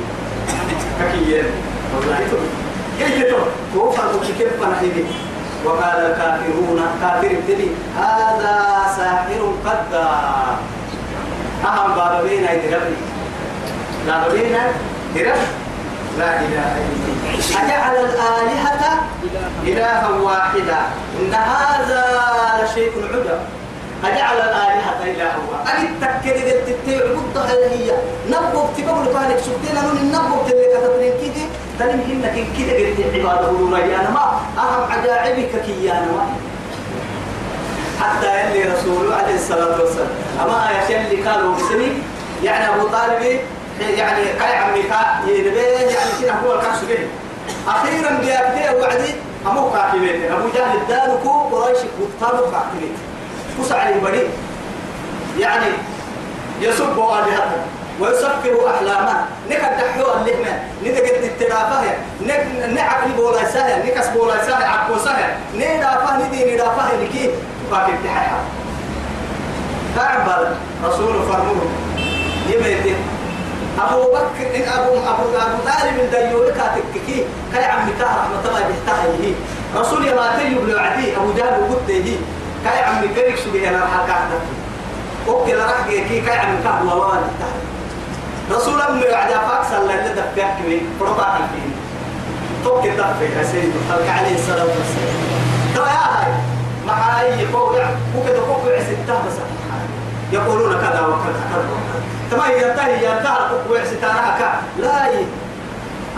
ككيين 1.00 1.44
والله 1.96 2.18
كيف 2.98 3.14
كيف 4.38 4.60
وقال 5.64 5.98
الكافرون 6.06 6.80
كافر 7.00 7.26
ابتدي. 7.26 7.68
هذا 7.98 8.56
ساحر 8.96 9.40
قدار. 9.64 10.56
أهم 11.64 11.94
بابين 11.94 12.44
يدربني 12.44 13.00
لا 14.06 14.28
بابين 14.28 14.52
لا 16.18 16.40
إله 16.40 16.72
إلا 16.84 17.06
الله. 17.08 17.64
أجعل 17.64 17.94
الآلهة 17.96 18.82
إلها 19.62 20.08
واحدا. 20.08 20.80
إن 21.20 21.34
هذا 21.34 22.04
لشيء 22.64 22.92
عجب 23.12 23.38
أجعل 24.04 24.36
الآلهة 24.36 25.00
إلها 25.04 25.36
واحدا 25.50 25.78
أجد 25.78 25.90
تكد 26.00 27.00
قلت 27.00 27.34
تعبد 27.34 27.62
هي 27.72 27.92
نبض 28.28 28.68
تقبل 28.76 29.14
فانك 29.14 29.38
سبتين 29.38 29.76
أنون 29.76 29.96
النبض 29.96 30.53
كتبين 30.80 31.12
كده 31.22 31.44
تنم 31.78 32.00
إنك 32.10 32.46
كده 32.58 32.72
قلت 32.78 33.14
عبادة 33.14 33.50
ولوريانا 33.50 34.10
ما 34.10 34.40
أهم 34.58 34.92
عجائبك 34.92 35.62
كيانا 35.66 36.06
ما 36.12 36.26
حتى 38.00 38.26
يلي 38.26 38.72
رسوله 38.72 39.14
عليه 39.14 39.34
الصلاة 39.34 39.80
والسلام. 39.80 40.08
أما 40.42 40.70
يا 40.90 41.00
اللي 41.00 41.28
قالوا 41.28 41.54
بسني 41.54 41.92
يعني 42.42 42.74
أبو 42.74 42.86
طالب 42.88 43.40
يعني 43.80 44.22
قال 44.40 44.54
عمي 44.54 44.80
ينبه 45.28 45.60
يعني 45.60 46.10
كنا 46.20 46.40
هو 46.46 46.54
الكعس 46.54 46.84
به 46.88 46.98
أخيرا 47.68 48.10
بيأتي 48.20 48.76
وعدي 48.76 49.14
أمو 49.46 49.70
كاكبين. 49.70 50.32
أبو 50.32 50.48
جهل 50.54 50.76
الدانكو 50.76 51.30
قريش 51.30 51.78
كتابو 51.78 52.42
كاكبين. 52.50 52.92
كسع 53.60 53.78
عليه 53.78 53.96
بدي 53.96 54.22
يعني 55.38 55.66
يسب 56.60 56.98
آلهته 56.98 57.60
ويسكر 58.00 58.70
أحلاما 58.74 59.24
نكد 59.50 59.76
دحيو 59.78 60.06
اللهمة 60.14 60.52
ندقت 60.84 61.24
الترافة 61.24 61.82
نعقل 62.74 63.10
بولا 63.16 63.44
سهل 63.44 63.86
نكس 63.86 64.08
بولا 64.08 64.44
سهل 64.46 64.64
عقو 64.64 64.98
سهل. 64.98 65.34
ندافة 65.54 66.16
ندي 66.16 66.54
ندافة 66.54 66.96
لكي 67.02 67.30
فاكر 67.70 67.92
تحيها 68.04 68.38
تعبر 69.96 70.48
رسول 70.84 71.22
فرموه. 71.22 71.66
يميتين 72.50 72.96
أبو 73.80 74.02
بكر 74.02 74.56
إن 74.56 74.62
أبو 74.62 74.92
أبو 74.92 75.24
أبو 75.36 75.58
طالب 75.66 75.98
الديور 76.00 76.50
كاتككي 76.50 77.00
كي. 77.06 77.64
عم 77.64 77.88
كاه 77.98 78.06
رحمة 78.06 78.48
الله 78.48 78.60
بيحتاجه 78.68 79.34
رسول 79.76 80.08
يما 80.08 80.38
تيجي 80.38 80.54
بلوعدي 80.54 81.16
أبو 81.16 81.32
جهل 81.32 81.70
وقت 81.70 81.88
يجي 81.88 82.16
كي 82.64 82.78
عم 82.84 83.14
كريك 83.14 83.36
سبيه 83.36 83.68
أنا 83.68 83.86
حكا 83.86 84.28
أوكي 85.28 85.54
راح 85.54 85.86
كي 85.88 86.20
كي 86.20 86.30
عم 86.30 86.56
كاه 86.64 86.80
الله 86.82 87.20
رسول 88.50 88.80
الله 88.80 89.04
يعد 89.04 89.30
فاكس 89.30 89.72
الله 89.72 89.94
اللي 89.94 90.14
دفعك 90.14 90.60
من 90.60 90.96
فرضا 91.00 91.38
الفين 91.40 91.72
توكي 92.64 92.90
دفع 92.90 93.22
يا 93.38 93.44
سيدي. 93.44 93.72
خلق 93.90 94.08
عليه 94.18 94.34
الصلاة 94.34 94.64
والسلام. 94.64 95.18
ترى 95.74 95.86
يا 95.86 96.04
هاي 96.14 96.32
مع 96.86 97.20
أي 97.20 97.46
فوق 97.46 97.70
وكذا 98.16 98.40
فوق 98.46 98.62
عسيتها 98.72 99.22
بس 99.26 99.36
يقولون 100.32 100.72
كذا 100.72 101.00
وكذا 101.00 101.42
كذا 101.50 101.64
تما 102.30 102.46
ينتهي 102.46 102.94
ينتهي 102.94 103.36
القوة 103.36 103.84
ستارها 103.84 104.38
كا. 104.38 104.82
لا 104.82 105.08
ي 105.08 105.26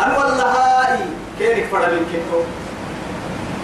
أنا 0.05 0.19
والله 0.19 0.45
هاي 0.45 0.99
كيرك 1.39 1.67
فرد 1.73 1.93
من 1.93 2.07
كتو 2.13 2.41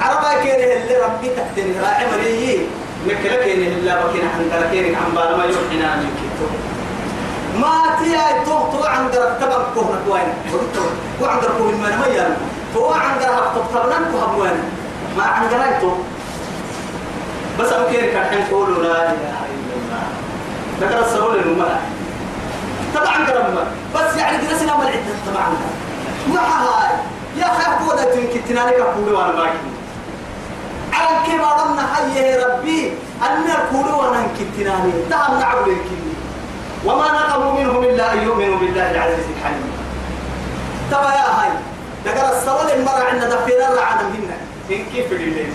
عربا 0.01 0.43
كيره 0.43 0.83
اللي 0.83 0.97
ربي 0.97 1.29
تحتني 1.29 1.81
راعي 1.81 2.07
مريي. 2.13 2.67
مكلا 3.07 3.45
كيره 3.45 3.67
اللي 3.69 3.99
بكينا 4.05 4.29
عن 4.31 4.71
كيرك 4.71 4.95
عن 4.97 5.11
بالما 5.15 5.45
يوحنا 5.45 5.97
من 5.97 6.11
كتو 6.19 6.47
ما 7.61 7.97
تيا 8.01 8.45
تو 8.45 8.71
تو 8.73 8.85
عن 8.85 9.11
درك 9.11 9.37
تبع 9.41 9.57
كهرة 9.75 10.03
وين 10.09 10.29
تو 11.19 11.27
عن 11.27 11.41
درك 11.41 11.61
من 11.61 11.97
ما 12.01 12.07
يان 12.07 12.37
تو 12.75 12.93
عن 12.93 13.19
درك 13.19 13.45
تبتبنا 13.55 13.97
كهرة 14.13 14.37
وين 14.39 14.59
ما 15.17 15.23
عن 15.25 15.49
درك 15.51 15.79
تو 15.81 15.91
بس 17.61 17.73
أبو 17.73 17.89
كير 17.91 18.13
كان 18.13 18.25
حين 18.25 18.45
قولوا 18.51 18.83
لا 18.83 19.03
إله 19.13 19.37
إلا 19.53 19.75
الله. 19.77 20.03
ذكر 20.81 21.07
السرور 21.07 21.37
للمرأة 21.37 21.81
طبعا 22.95 23.27
قرب 23.27 23.67
بس 23.95 24.17
يعني 24.17 24.47
درسنا 24.47 24.77
ما 24.77 24.83
العدة 24.83 25.15
طبعا 25.33 25.47
ما 26.35 26.41
هاي. 26.41 26.91
يا 27.37 27.45
خير 27.47 27.75
قوة 27.75 28.05
تنكتنا 28.05 28.61
لك 28.61 28.75
أقول 28.81 29.13
وأنا 29.13 29.33
باكي 29.33 29.59
على 30.93 31.27
كيما 31.27 31.53
ضمنا 31.57 31.87
حي 31.95 32.37
ربي. 32.37 32.93
أن 33.23 33.45
الكل 33.45 33.91
وأنا 33.95 34.21
نكتنا 34.27 34.85
لي 34.85 34.93
دعم 35.11 35.39
نعبد 35.39 35.69
الكلي 35.69 36.12
وما 36.87 37.07
نقموا 37.13 37.53
منهم 37.61 37.83
إلا 37.83 38.13
أن 38.13 38.23
يؤمنوا 38.23 38.59
بالله 38.59 38.91
العزيز 38.91 39.27
الحليم. 39.37 39.73
تبا 40.91 41.11
يا 41.19 41.29
هاي 41.39 41.51
ذكر 42.05 42.37
السرور 42.37 42.73
المرأة 42.77 43.05
عندنا 43.05 43.35
دفينا 43.35 43.69
رعنا 43.81 44.03
منا 44.03 44.37
إن 44.71 44.85
كيف 44.93 45.13
الليل 45.13 45.53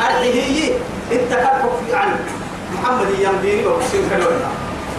الحهية 0.00 0.74
انت 1.12 1.32
كتبك 1.32 1.72
في 1.86 1.94
عن 1.94 2.08
محمد 2.74 3.10
يمديني 3.18 3.66
وحسين 3.66 4.10
كدونا 4.10 4.48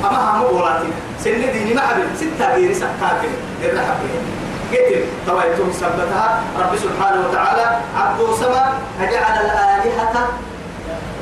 أما 0.03 0.19
هم 0.31 0.47
بولاتي 0.47 0.87
سن 1.23 1.41
ديني 1.53 1.73
ما 1.73 1.81
حبل 1.81 2.03
ستة 2.17 2.55
غير 2.55 2.73
سكاكل 2.73 3.33
الرحب 3.63 3.99
قتل. 4.71 5.03
تويتم 5.27 5.71
سبتها. 5.73 6.43
رب 6.59 6.75
سبحانه 6.75 7.27
وتعالى 7.29 7.77
عبد 7.97 8.19
سما 8.39 8.73
أجعل 9.01 9.45
الآلهة 9.45 10.27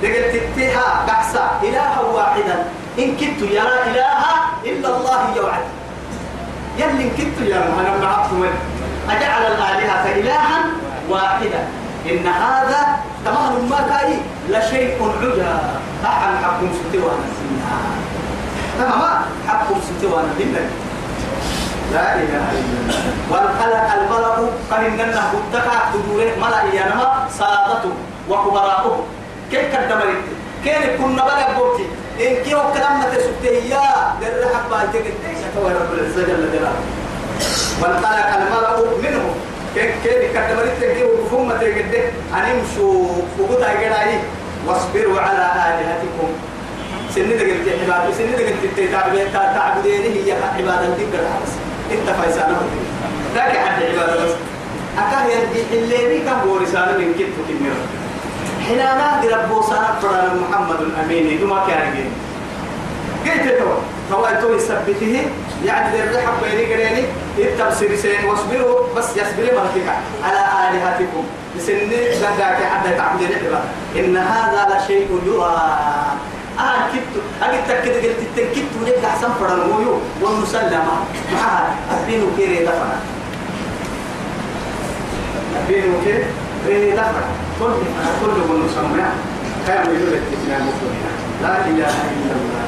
لقد 0.04 0.24
تتها 0.34 1.06
بحثا 1.08 1.60
إلها 1.64 2.02
واحدا. 2.02 2.66
إن 3.00 3.16
كنت 3.16 3.42
يرى 3.42 3.78
إله 3.92 4.22
إلا 4.66 4.88
الله 4.98 5.20
يوعد. 5.36 5.66
يلي 6.78 7.04
إن 7.04 7.10
كنت 7.18 7.48
يا 7.48 7.58
أنا 7.58 7.98
معكم 8.06 8.44
أجعل 9.10 9.42
الآلهة 9.42 10.06
إلها 10.20 10.60
واحدا 11.10 11.62
إن 12.10 12.28
هذا 12.28 12.82
تمام 13.26 13.54
ما 13.70 13.80
كاي 13.90 14.14
لشيء 14.50 14.98
عجا. 15.22 15.60
أحد 16.06 16.32
حكم 16.44 16.70
ستوانا 16.80 17.28
تمام؟ 18.80 19.22
حكم 19.48 19.76
ستوانا 19.82 20.32
بالله 20.38 20.66
لا 21.94 22.16
إله 22.16 22.46
إلا 22.52 22.78
الله. 22.82 23.00
والخلق 23.32 23.88
الملك 23.94 24.50
قال 24.72 24.86
إننا 24.86 25.22
بتكا 25.34 25.78
تدوره 25.94 26.32
ملا 26.42 26.62
إيانما 26.72 27.28
سادته 27.40 27.94
وكبراءه 28.30 29.04
كيف 29.52 29.76
كدمرت؟ 29.76 30.24
كيف 30.64 31.02
كنا 31.02 31.24
بلا 31.24 31.58
بوتي؟ 31.58 31.86
إن 32.22 32.36
كيف 32.44 32.58
كلام 32.74 33.00
ما 33.00 33.06
تسكتي 33.16 33.70
يا؟ 33.70 34.14
در 34.22 34.48
حق 34.54 34.70
بايتك 34.70 35.06
يتوى 35.44 35.72
رب 35.74 35.94
العزة 35.94 36.22
جل 36.28 36.44
جلاله؟ 36.54 36.74
والخلق 37.82 38.30
الملك 38.38 39.04
منه 39.04 39.24
كيف 39.76 39.92
كيف 40.04 40.34
كدمرت 40.34 40.80
كيف 40.80 41.06
وقفهم 41.06 41.52
تجده 41.62 42.04
أن 42.34 42.44
يمشوا 42.50 43.08
فقط 43.40 43.62
أجرائي 43.62 44.18
واصبروا 44.68 45.20
على 45.22 45.46
آلهتكم. 45.68 46.30
سنة 47.16 47.34
قلت 47.40 47.68
عبادة 47.82 48.14
سنة 48.18 48.38
قلت 48.38 48.92
تعبدين 48.92 49.34
تعبدين 49.34 50.02
هي 50.02 50.32
عبادة 50.32 50.88
تقدر 50.98 51.24
حبس 51.34 51.52
أنت 51.92 52.10
فايسانا 52.10 52.58
ذاك 53.36 53.58
حد 53.58 53.84
عبادة 53.84 54.26
بس. 54.26 54.32
أكاه 54.98 55.26
يرجع 55.26 55.70
الليلي 55.74 56.20
كم 56.20 56.38
بورسانا 56.46 56.98
من 56.98 57.14
كتف 57.14 57.36
كنير 57.48 57.74
حينما 58.68 59.22
ربو 59.34 59.62
سانا 59.62 59.81
فرنا 60.02 60.34
محمد 60.34 60.80
الأمين 60.82 61.40
دوما 61.40 61.60
كارجين 61.68 62.12
قلت 63.26 63.46
له 63.46 63.78
فوالتو 64.10 64.54
يثبته. 64.54 65.14
يعني 65.66 65.88
ذي 65.94 66.04
الرحب 66.04 66.34
بيني 66.44 66.74
قريني. 66.74 67.04
التبصير 67.38 67.96
سين 67.96 68.26
واصبروا. 68.26 68.98
بس 68.98 69.10
يصبر 69.18 69.46
مرتك 69.56 69.88
على 70.24 70.42
آلهتكم. 70.64 71.24
لسنة 71.56 71.86
لذاك 71.86 72.60
حتى 72.72 72.90
تعبدين 72.98 73.28
عبادة 73.28 73.62
إن 73.96 74.18
هذا 74.18 74.62
لشيء 74.72 75.08
يرى 75.26 75.54
آه 76.60 76.82
كتو 76.92 77.20
أجد 77.44 77.62
تكد 77.68 77.96
قلت 78.04 78.22
تكتو 78.36 78.80
لك 78.86 79.06
أحسن 79.06 79.32
فرن 79.40 79.60
مويو. 79.70 79.96
والمسلمة. 80.22 80.96
معها. 81.34 81.76
أبينو 81.92 82.28
كيري 82.38 82.66
دفنا. 82.66 82.98
أبينو 85.58 85.94
كيري 86.06 86.92
دفنا. 86.92 87.24
كل 87.60 87.74
كل 88.22 88.60
مسمى 88.66 89.06
لا 91.42 91.56
إله 91.68 91.94
إلا 92.14 92.34
الله. 92.40 92.66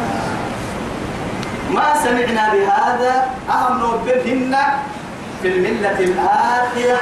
ما 1.75 1.87
سمعنا 2.03 2.53
بهذا. 2.53 3.13
أهم 3.49 3.79
نوبهن 3.79 4.55
في 5.41 5.47
الملة 5.47 5.99
الآخرة. 5.99 6.99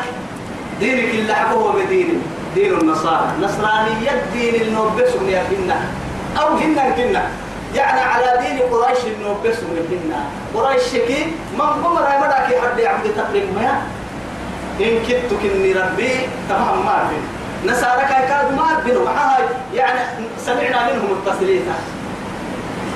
دينك 0.79 1.09
اللي 1.13 1.35
حبوه 1.35 1.73
بدين 1.73 2.21
دين 2.55 2.71
النصارى. 2.79 3.27
نصرانية 3.41 4.13
دين 4.33 4.55
النوبس 4.61 5.11
من 5.21 5.29
يبهن 5.29 5.71
أو 6.41 6.47
هن 6.57 6.75
كنا. 6.97 7.23
يعني 7.75 8.01
على 8.01 8.29
دين 8.41 8.59
قريش 8.59 8.99
النوبس 9.17 9.57
من 9.63 9.75
يبهن 9.77 10.11
قريش 10.53 10.89
كي 11.07 11.35
من 11.53 11.69
قمر 11.83 12.05
مدى 12.21 12.39
كي 12.47 12.61
حد 12.61 12.79
يعبد 12.79 13.07
تقريب 13.17 13.43
ما. 13.55 13.81
إن 14.81 14.99
كنت 15.07 15.29
كني 15.41 15.73
ربي 15.73 16.11
تمام 16.49 16.85
ما 16.85 16.97
في 17.09 17.15
نصارى 17.65 18.01
كاي 18.01 18.27
كاد 18.27 18.53
ما 18.57 18.79
بينهم 18.85 19.07
يعني 19.73 19.99
سمعنا 20.45 20.93
منهم 20.93 21.11
التسليثة 21.11 21.71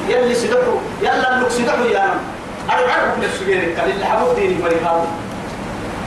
يلي 0.09 0.35
سدحوا 0.35 0.79
يلا 1.01 1.37
انك 1.37 1.49
سدحوا 1.49 1.85
يا 1.85 2.05
نم. 2.05 2.19
العرب 2.69 3.17
من 3.17 3.23
السجين 3.23 3.79
قال 3.79 3.91
اللي 3.91 4.05
حبوب 4.05 4.35
ديني 4.35 4.55
فريقاو 4.63 4.99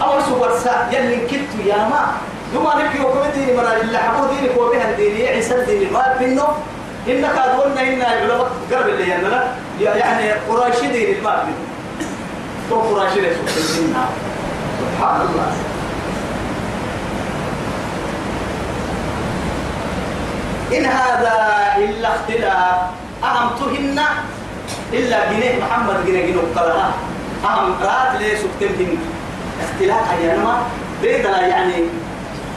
أول 0.03 0.23
سوبر 0.23 0.59
سا 0.64 0.88
يلي 0.92 1.16
كنت 1.16 1.66
يا 1.66 1.77
ما. 1.77 2.07
دوما 2.55 2.75
نبكي 2.83 3.01
وكم 3.01 3.31
ديني 3.35 3.57
مرا 3.57 3.73
اللي 3.81 3.99
حبوب 3.99 4.31
ديني 4.31 4.57
هو 4.57 4.71
بها 4.71 4.90
الديني 4.90 5.29
عيسى 5.29 5.55
الديني 5.55 5.90
ما 5.90 6.16
بينه 6.18 6.49
إنك 7.09 7.38
أدولنا 7.38 7.81
إن 7.81 8.01
العلماء 8.03 8.51
قرب 8.73 8.88
اللي 8.88 9.11
ينلا 9.11 9.44
يعني 9.81 10.33
قريش 10.33 10.81
ديني 10.81 11.21
ما 11.21 11.44
بينه 11.44 11.59
تو 12.71 12.81
قريش 12.81 13.12
ليسوا 13.14 13.44
سبحان 14.99 15.21
الله. 15.21 15.53
إن 20.72 20.85
هذا 20.85 21.35
إلا 21.76 22.09
اختلاف. 22.16 22.76
أهم 23.24 23.50
تهنا 23.59 24.09
إلا 24.92 25.33
جنيه 25.33 25.64
محمد 25.64 26.07
جنيه 26.07 26.26
جنيه 26.26 26.40
قلها 26.57 26.92
أهم 27.44 27.74
رات 27.83 28.20
ليه 28.20 28.37
سكتمهن 28.37 28.98
اختلاف 29.64 30.12
أيانما 30.18 30.62
بيدنا 31.02 31.46
يعني 31.46 31.85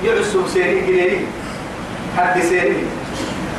يعسوا 0.03 0.47
سيري 0.47 0.81
جنيه. 0.81 1.25
حد 2.17 2.41
سيري. 2.41 2.87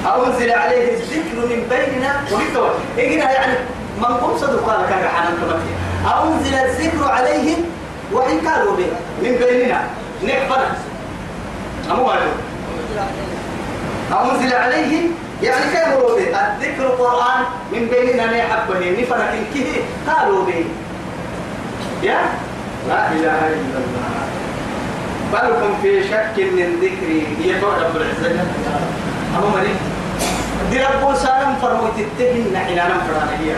أنزل 0.07 0.51
عليه 0.51 0.95
الذكر 0.95 1.37
من 1.37 1.67
بيننا 1.71 2.13
ومكتوى 2.33 2.71
إجنا 2.99 3.31
يعني 3.31 3.59
من 3.99 4.05
قم 4.05 4.39
صدق 4.39 4.67
قال 4.67 4.87
كان 4.89 5.09
حنان 5.09 5.35
أنزل 6.23 6.55
الذكر 6.55 7.11
عليه 7.11 7.55
وإن 8.13 8.41
كانوا 8.41 8.77
به 8.77 8.87
من 9.23 9.37
بيننا. 9.39 9.81
نحفظ 10.25 10.59
أمو 11.91 12.05
ما 12.07 12.15
أو 14.13 14.31
أنزل 14.31 14.53
عليه 14.55 15.09
يعني 15.43 15.65
كيف 15.73 15.89
هو 15.89 16.17
به؟ 16.17 16.23
الذكر 16.23 16.87
القرآن 16.87 17.41
من 17.73 17.89
بيننا 17.89 18.27
نحبه 18.27 19.03
نفرك 19.03 19.35
كه 19.55 19.73
قالوا 20.13 20.45
به. 20.47 20.65
يا؟ 22.03 22.21
لا 22.89 23.13
إله 23.13 23.41
إلا 23.49 23.79
الله. 23.83 24.13
بل 25.33 25.65
هم 25.65 25.75
في 25.83 26.03
شك 26.09 26.37
من 26.37 26.69
ذكري. 26.83 27.27
هي 27.41 27.55
رب 27.61 27.97
العزة. 27.97 28.45
أبو 29.39 29.49
مريم 29.49 29.77
دي 30.71 30.79
رب 30.83 31.15
سالم 31.15 31.55
فرموت 31.63 31.99
التهن 31.99 32.57
إلى 32.69 32.83
نفران 32.83 33.29
هي 33.41 33.55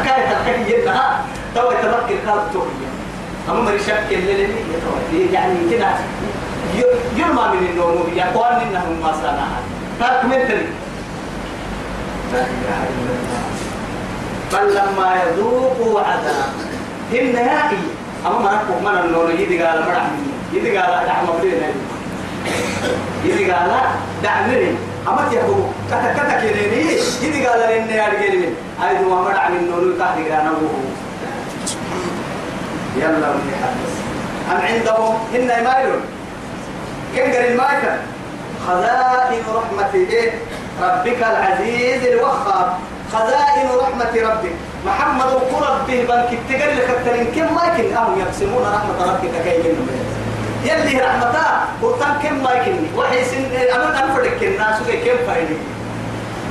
أكاد 0.00 0.22
تحكي 0.30 0.72
يدها 0.72 1.20
تو 1.54 1.70
يتبقى 1.70 2.00
القلب 2.10 2.52
توهي 2.52 2.88
أبو 3.48 3.62
مريم 3.62 3.78
شك 3.86 4.08
اللي 4.10 4.48
يعني 5.32 5.54
كده. 5.70 5.88
يرمى 7.16 7.44
من 7.54 7.66
النوم 7.70 8.12
يا 8.16 8.24
قوان 8.34 8.56
إنهم 8.66 9.00
ما 9.02 9.12
صنعها 9.12 9.60
تكمل 10.00 10.50
لا 12.32 12.40
إله 12.40 12.80
إلا 12.92 13.12
الله. 13.18 13.42
بل 14.52 14.66
لما 14.74 15.08
يذوقوا 15.22 16.00
عذاب 16.00 16.52
هن 17.12 17.34
يائي 17.36 17.78
أما 18.26 18.38
ما 18.38 18.52
نقول 18.54 18.80
من 18.84 18.98
النور 19.04 19.30
يدي 19.30 19.62
قال 19.62 19.80
مرح 19.80 20.06
يدي 20.52 20.78
قال 20.78 21.06
دعم 21.06 21.26
بدينا 21.38 21.68
يدي 23.24 23.52
قال 23.52 23.70
دعمني 24.22 24.70
أما 25.08 25.28
تيهو 25.30 25.54
كتا 25.90 26.12
كتا 26.12 26.40
كيريني 26.40 26.82
يدي 27.22 27.46
قال 27.46 27.60
لنا 27.60 27.94
يا 27.94 28.08
رجالي 28.08 28.48
أيضا 28.88 29.08
ما 29.08 29.22
مرح 29.22 29.50
من 29.50 29.56
النور 29.56 29.98
كهدي 29.98 30.30
قال 30.30 30.44
نبوه 30.46 30.84
يلا 32.96 33.28
ونحدث 33.30 33.94
أم 34.50 34.60
عندهم؟ 34.60 35.14
هن 35.34 35.64
مايلون. 35.64 36.02
كم 37.16 37.22
قال 37.22 37.36
المايكل 37.36 37.96
خزائن 38.66 39.42
رحمة 39.54 39.94
إيه؟ 39.94 40.30
ربك 40.82 41.18
العزيز 41.22 42.06
الوهاب. 42.06 42.72
خزائن 43.12 43.68
رحمة 43.82 44.30
ربك. 44.30 44.52
محمد 44.86 45.26
وقرب 45.32 45.86
به 45.86 46.00
بنك 46.08 46.30
التقل 46.32 46.76
لك 46.76 47.26
كم 47.34 47.54
ما 47.54 47.62
يكن 47.64 47.96
أهم 47.96 48.20
يقسمون 48.20 48.62
رحمة 48.62 49.12
ربك 49.12 49.42
كي 49.44 49.58
من 49.58 49.88
يلي 50.64 51.00
رحمتا 51.00 51.64
قلتان 51.82 52.14
كم 52.22 52.42
ما 52.42 52.52
يكن 52.52 52.76
وحي 52.96 53.24
سن 53.24 53.44
أنا 53.74 54.04
أنفرك 54.04 54.42
الناس 54.42 54.76
كم 54.82 55.18
فايدي 55.26 55.56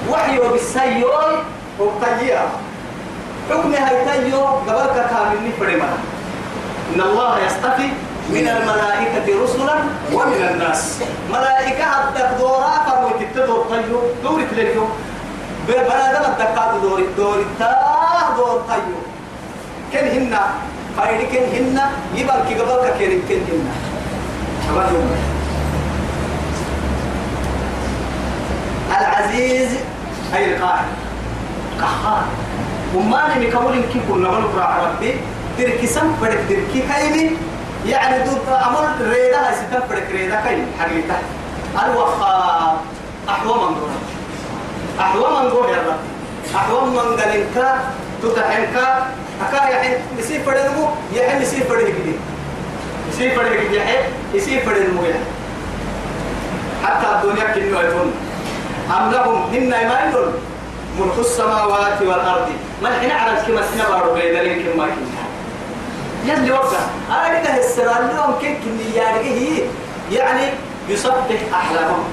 وحي 0.09 0.39
وبالسيوي 0.39 1.35
وبطيئة 1.79 2.47
حكم 3.49 3.73
هاي 3.73 4.21
تيو 4.21 4.45
قبلك 4.45 4.95
كامل 5.09 5.51
فريما 5.59 5.89
إن 6.95 7.01
الله 7.01 7.39
يستفي 7.45 7.89
من 8.29 8.47
الملائكة 8.47 9.43
رسلا 9.43 9.75
ومن 10.13 10.41
الناس. 10.51 10.99
ملائكة 11.31 11.83
هدك 11.83 12.29
دورا 12.39 12.71
فرموت 12.85 13.21
التدور 13.21 13.65
طيو 13.69 13.99
دورك 14.23 14.47
لليو 14.53 14.85
بلادنا 15.67 16.27
الدكات 16.27 16.81
دوري. 16.81 17.05
دوري 17.17 17.45
تاه 17.59 18.35
دور 18.37 18.61
طيو 18.69 18.99
كن 19.93 20.07
هنا 20.07 20.41
فايدي 20.97 21.25
كن 21.25 21.45
هنا 21.55 21.91
يبقى 22.15 22.47
كي 22.47 22.55
قبلك 22.55 22.93
كن 22.99 23.19
كن 23.29 23.41
هنا 23.51 23.73
العزيز 28.99 29.69
أي 30.35 30.55
القاهر 30.55 30.85
قهار. 31.81 32.23
وما 32.95 33.35
نمي 33.35 33.45
كمول 33.45 33.75
كي 33.93 33.99
كنا 34.09 34.29
نقول 34.29 34.63
ربي. 34.83 35.13
تركي 35.57 35.87
سم 35.87 36.11
بدك 36.21 36.39
تركي 36.49 36.81
كايني. 36.89 37.31
يعني 37.87 38.23
دود 38.23 38.41
أمر 38.67 38.89
ريدا 39.01 39.47
هاي 39.47 39.55
ستة 39.55 39.79
بدك 39.79 40.11
ريدا 40.11 40.35
كاين 40.35 40.65
حقيقة. 40.79 41.17
الوخاء 41.85 42.77
أحوى 43.29 43.53
من 43.53 43.75
دون 43.79 43.91
أحوى 44.99 45.29
من 45.43 45.49
دون 45.49 45.69
يا 45.69 45.77
رب. 45.87 45.99
أحوى 46.55 46.81
من 46.81 46.97
قالنك 46.97 47.75
تتحنك. 48.23 48.77
أكا 49.41 49.69
يحين 49.69 49.93
يصير 50.17 50.41
بدنمو 50.47 50.87
يحين 51.13 51.41
يصير 51.41 51.63
بدن 51.69 51.85
كده 51.85 52.15
يصير 53.09 53.39
بدن 53.39 53.49
كده 53.49 53.81
يحين 53.81 53.99
يصير 54.33 54.61
بدن 54.65 54.93
مو 54.93 55.01
حتى 56.85 57.07
الدنيا 57.15 57.43
كنوا 57.43 57.81
يتون. 57.81 58.13
أم 58.97 59.11
لهم؟ 59.11 59.41
هن 59.53 59.69
ما 59.69 60.11
ملك 60.99 61.19
السماوات 61.19 62.01
والأرض. 62.01 62.49
ما 62.83 62.89
الحين 62.89 63.11
عرفت 63.11 63.47
كما 63.47 63.61
سنبارو 63.61 64.13
بيدلين 64.13 64.63
كما 64.63 64.85
كنا 64.85 65.16
يلي 66.25 66.51
وقع. 66.51 66.79
أريد 67.11 67.45
السرال 67.57 68.07
لهم 68.15 68.33
كن 68.41 68.55
كن 68.63 68.79
يعني 68.95 69.61
يعني 70.11 70.49
يصبح 70.89 71.27
أحلامهم. 71.53 72.03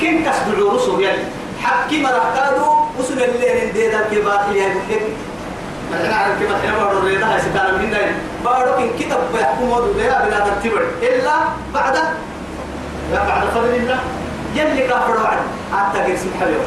كن 0.00 0.24
كسبوا 0.24 0.72
رسول 0.72 1.04
يلي؟ 1.04 1.24
حكي 1.62 2.02
مرحكادو 2.02 2.64
وسن 2.98 3.18
اللي 3.18 3.70
نديدا 3.70 4.00
كبار 4.10 4.44
يا 4.54 4.68
بكك 4.68 5.02
مثلا 5.92 6.14
عارف 6.14 6.38
كيف 6.38 6.52
إحنا 6.52 6.78
بارو 6.78 6.98
ريدا 7.06 7.34
هاي 7.34 7.40
ستانا 7.40 7.72
من 7.72 7.90
دين 7.90 8.14
بارو 8.44 8.72
كن 8.76 8.90
كتاب 8.98 9.20
بيحكموا 9.32 9.80
بلا 9.80 10.26
بلا 10.26 10.38
ترتيب. 10.40 10.72
إلا 11.02 11.34
بعد 11.74 11.98
بعد 13.12 13.48
فضل 13.54 13.74
الله. 13.74 14.00
يلي 14.54 14.88
كافروا 14.88 15.26
عنه. 15.26 15.42
حتى 15.72 16.12
قسم 16.12 16.30
حلو 16.40 16.60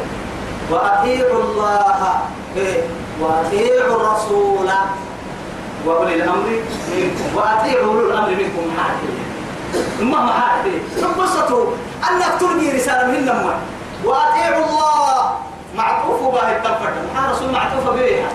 وأطيعوا 0.72 1.44
الله. 1.44 2.22
إيه؟ 2.58 2.82
وأطيعوا 3.22 3.96
الرسول. 3.96 4.70
وأولي 5.86 6.15
الأمر 6.15 6.45
منكم 6.98 7.36
وأطيعوا 7.36 7.86
أولي 7.86 8.06
الأمر 8.06 8.30
منكم 8.30 8.71
حاكم 8.78 9.13
ما 10.12 10.32
حاكم 10.32 10.71
انبسطوا 11.04 11.65
أنك 12.10 12.39
ترجي 12.39 12.71
رسالة 12.71 13.08
من 13.08 13.26
لما. 13.26 13.56
وأطيعوا 14.06 14.65
الله. 14.65 15.38
معطوف 15.78 16.21
به 16.34 16.52
التفرد 16.52 16.93
مع 17.15 17.32
رسول 17.32 17.52
معطوف 17.52 17.89
به؟ 17.89 18.26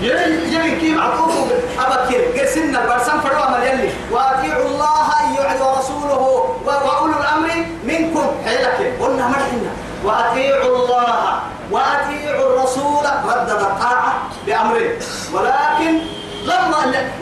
يلي 0.00 0.80
كي 0.80 0.94
معطوف 0.94 1.34
أبكر 1.78 2.40
قسنا 2.40 2.82
البرسان 2.82 3.20
فروا 3.20 3.40
عمل 3.44 3.66
يلي. 3.66 3.90
وأطيعوا 4.12 4.66
الله 4.66 5.06
أيها 5.20 5.64
ورسوله 5.64 6.22
وأولو 6.66 7.14
الأمر 7.20 7.48
منكم. 7.84 8.26
حيلك 8.44 8.94
قلنا 9.00 9.28
مرحنا 9.28 9.70
وأطيعوا 10.04 10.76
الله. 10.76 11.40
وأطيعوا 11.70 12.46
الرسول. 12.56 13.04
رد 13.26 13.50
الطاعة. 13.50 14.12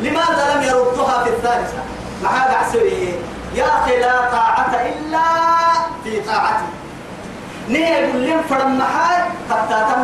لماذا 0.01 0.55
لم 0.55 0.63
يردها 0.63 1.25
في 1.25 1.31
الثالثة؟ 1.31 1.83
ما 2.23 2.29
هذا 2.29 2.55
عسوي 2.57 3.09
يا 3.55 3.65
أخي 3.65 4.01
لا 4.01 4.31
طاعة 4.31 4.75
إلا 4.75 5.25
في 6.05 6.21
طاعتي. 6.21 6.65
يقول 7.69 8.27
لهم 8.27 8.43
فرم 8.51 8.79
محال 8.79 9.23
حتى 9.51 9.75
تم 9.89 10.03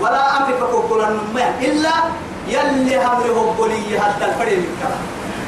ولا 0.00 0.36
أمرك 0.36 0.58
كوكولا 0.72 1.08
نمه 1.08 1.48
إلا 1.60 1.90
يلي 2.48 2.96
همره 2.96 3.54
بولي 3.58 4.00
حتى 4.00 4.24
الفريق 4.24 4.58
الكلام 4.58 5.02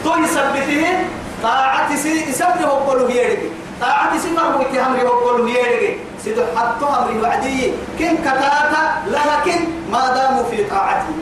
تو 0.05 0.15
يثبته 0.25 0.85
طاعتي 1.43 1.97
سي 1.97 2.29
يثبته 2.29 2.85
بولي 2.87 3.17
يدك 3.17 3.43
طاعتي 3.81 4.19
سي 4.19 4.31
مرمو 4.37 4.61
يتهمره 4.61 5.21
بولي 5.25 5.53
يدك 5.53 5.99
سيدو 6.25 6.43
حتى 6.57 6.85
أمري 6.99 7.21
وعدي 7.21 7.73
كن 7.99 8.17
كتاتا 8.17 8.83
لكن 9.07 9.59
ما 9.93 10.15
داموا 10.15 10.45
في 10.51 10.65
طاعتي. 10.65 11.15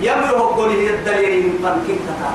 يمره 0.00 0.52
بولي 0.56 0.90
الدليل 0.90 1.42
من 1.46 1.82
كن 1.86 1.94
كتاتا 1.94 2.30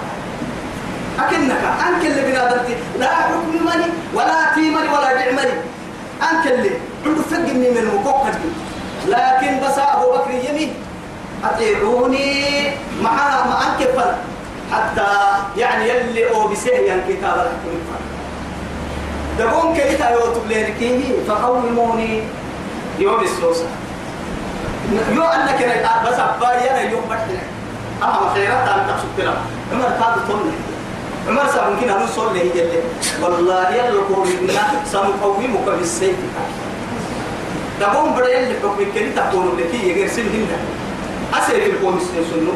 أكنك 1.19 1.63
أنك 1.87 2.05
اللي 2.05 2.21
بنادرتي 2.31 2.75
لا 2.99 3.07
حكم 3.15 3.49
مني 3.49 3.85
ولا 4.13 4.53
تيمني 4.55 4.87
ولا 4.89 5.13
دعمني 5.13 5.53
أنك 6.31 6.47
اللي 6.47 6.71
عنده 7.05 7.21
فقني 7.21 7.69
من 7.69 7.77
المكوكة 7.77 8.31
لكن 9.07 9.59
بس 9.67 9.77
أبو 9.79 10.11
بكر 10.11 10.31
يمين 10.49 10.73
أطيعوني 11.43 12.43
مع 13.01 13.15
ما 13.45 13.57
أنك 13.67 13.87
فل. 13.87 14.11
حتى 14.71 15.07
يعني 15.57 15.89
يلي 15.89 16.29
أو 16.29 16.47
بسهيا 16.47 17.03
كتاب 17.09 17.35
الحكم 17.35 17.77
فل. 17.87 18.03
دقون 19.39 19.73
كيتا 19.75 20.09
يوتب 20.09 20.47
لينكيه 20.49 21.13
فقوموني 21.27 22.23
يوم 22.99 23.23
السوسة. 23.23 23.65
يو 25.15 25.23
أنك 25.23 25.59
بس 26.07 26.19
أباري 26.19 26.69
أنا 26.71 26.81
يوم 26.81 27.01
بحنا 27.09 27.39
أهم 28.03 28.33
خيرات 28.33 28.67
أنا 28.67 28.83
تقصد 28.87 29.07
كلام. 29.17 29.35
عمر 29.73 29.83
كاد 29.83 30.27
طلع 30.27 30.53
عمر 31.29 31.51
سأل 31.53 31.73
ممكن 31.73 31.89
أن 31.89 32.03
نصل 32.03 32.35
له 32.35 32.43
جل 32.55 32.69
والله 33.23 33.69
يلقوا 33.69 34.25
منا 34.25 34.61
سنقومك 34.91 35.65
بالسيف 35.79 36.15
دقون 37.79 38.13
بدأ 38.13 38.39
يلي 38.39 38.55
حكم 38.59 38.77
كني 38.95 39.09
تقول 39.09 39.57
لك 39.57 39.73
يجر 39.73 40.07
سنين 40.07 40.47
أسير 41.33 41.65
القوم 41.65 41.99
سنو 42.31 42.51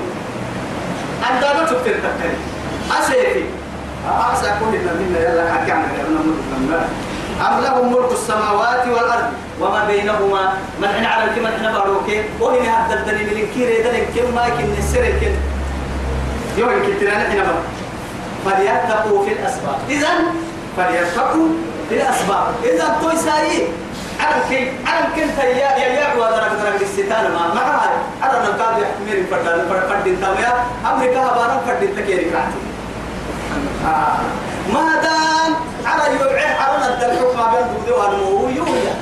أنت 1.29 1.43
ما 1.43 1.65
تفكر 1.65 1.95
تكلم 2.03 2.39
أسير 2.99 3.45
أحسن 4.21 4.47
كل 4.59 4.77
من 4.77 5.15
يلا 5.19 5.53
حكي 5.53 5.71
عن 5.71 5.83
أم 7.41 7.61
لهم 7.63 7.93
ملك 7.93 8.11
السماوات 8.11 8.87
والأرض؟ 8.87 9.29
وما 9.61 9.85
بينهما 9.87 10.53
من 10.81 10.87
حين 10.87 11.05
على 11.05 11.23
الكلمة 11.23 11.49
حين 11.49 11.71
باروكي. 11.71 12.23
وهنا 12.39 12.87
هذا 12.87 12.99
الدليل 12.99 13.27
من 13.37 13.47
كير 13.53 13.69
يدل 13.69 13.97
كم 14.15 14.35
ما 14.35 14.47
يكن 14.47 14.73
السر 14.77 15.05
كن 15.21 15.33
يوم 16.57 16.69
كتير 16.85 17.11
حين 17.11 17.43
فليتقوا 18.45 19.25
في 19.25 19.31
الأسباب. 19.33 19.79
إذا 19.89 20.09
فليتقوا 20.77 21.47
في 21.89 21.95
الأسباب. 21.95 22.47
إذا 22.63 22.97
توي 23.01 23.15
ساي 23.15 23.67
على 24.19 24.41
كي 24.49 24.71
على 24.85 25.05
كنت 25.15 25.37
يا 25.43 25.69
يا 25.77 25.87
يا 25.87 26.13
ودرك 26.15 26.51
درك 26.63 26.81
الستان 26.81 27.23
ما 27.31 27.53
ما 27.53 27.61
هاي. 27.61 27.95
على 28.21 28.39
نقاد 28.47 28.75
يحمل 28.81 29.25
فردان 29.31 29.59
فردين 29.89 30.21
تاميا 30.21 30.53
أمريكا 30.91 31.19
هبارا 31.19 31.61
فردين 31.67 31.95
تكيري 31.95 32.25
كاتي 32.25 32.61
ما 34.73 35.01
دام 35.03 35.51
على 35.85 36.15
يوعي 36.15 36.45
على 36.45 36.93
الدل 36.93 37.17
حكم 37.17 37.39
بين 37.51 37.65
دودو 37.85 38.01
هالمو 38.01 38.49
يويا 38.49 38.95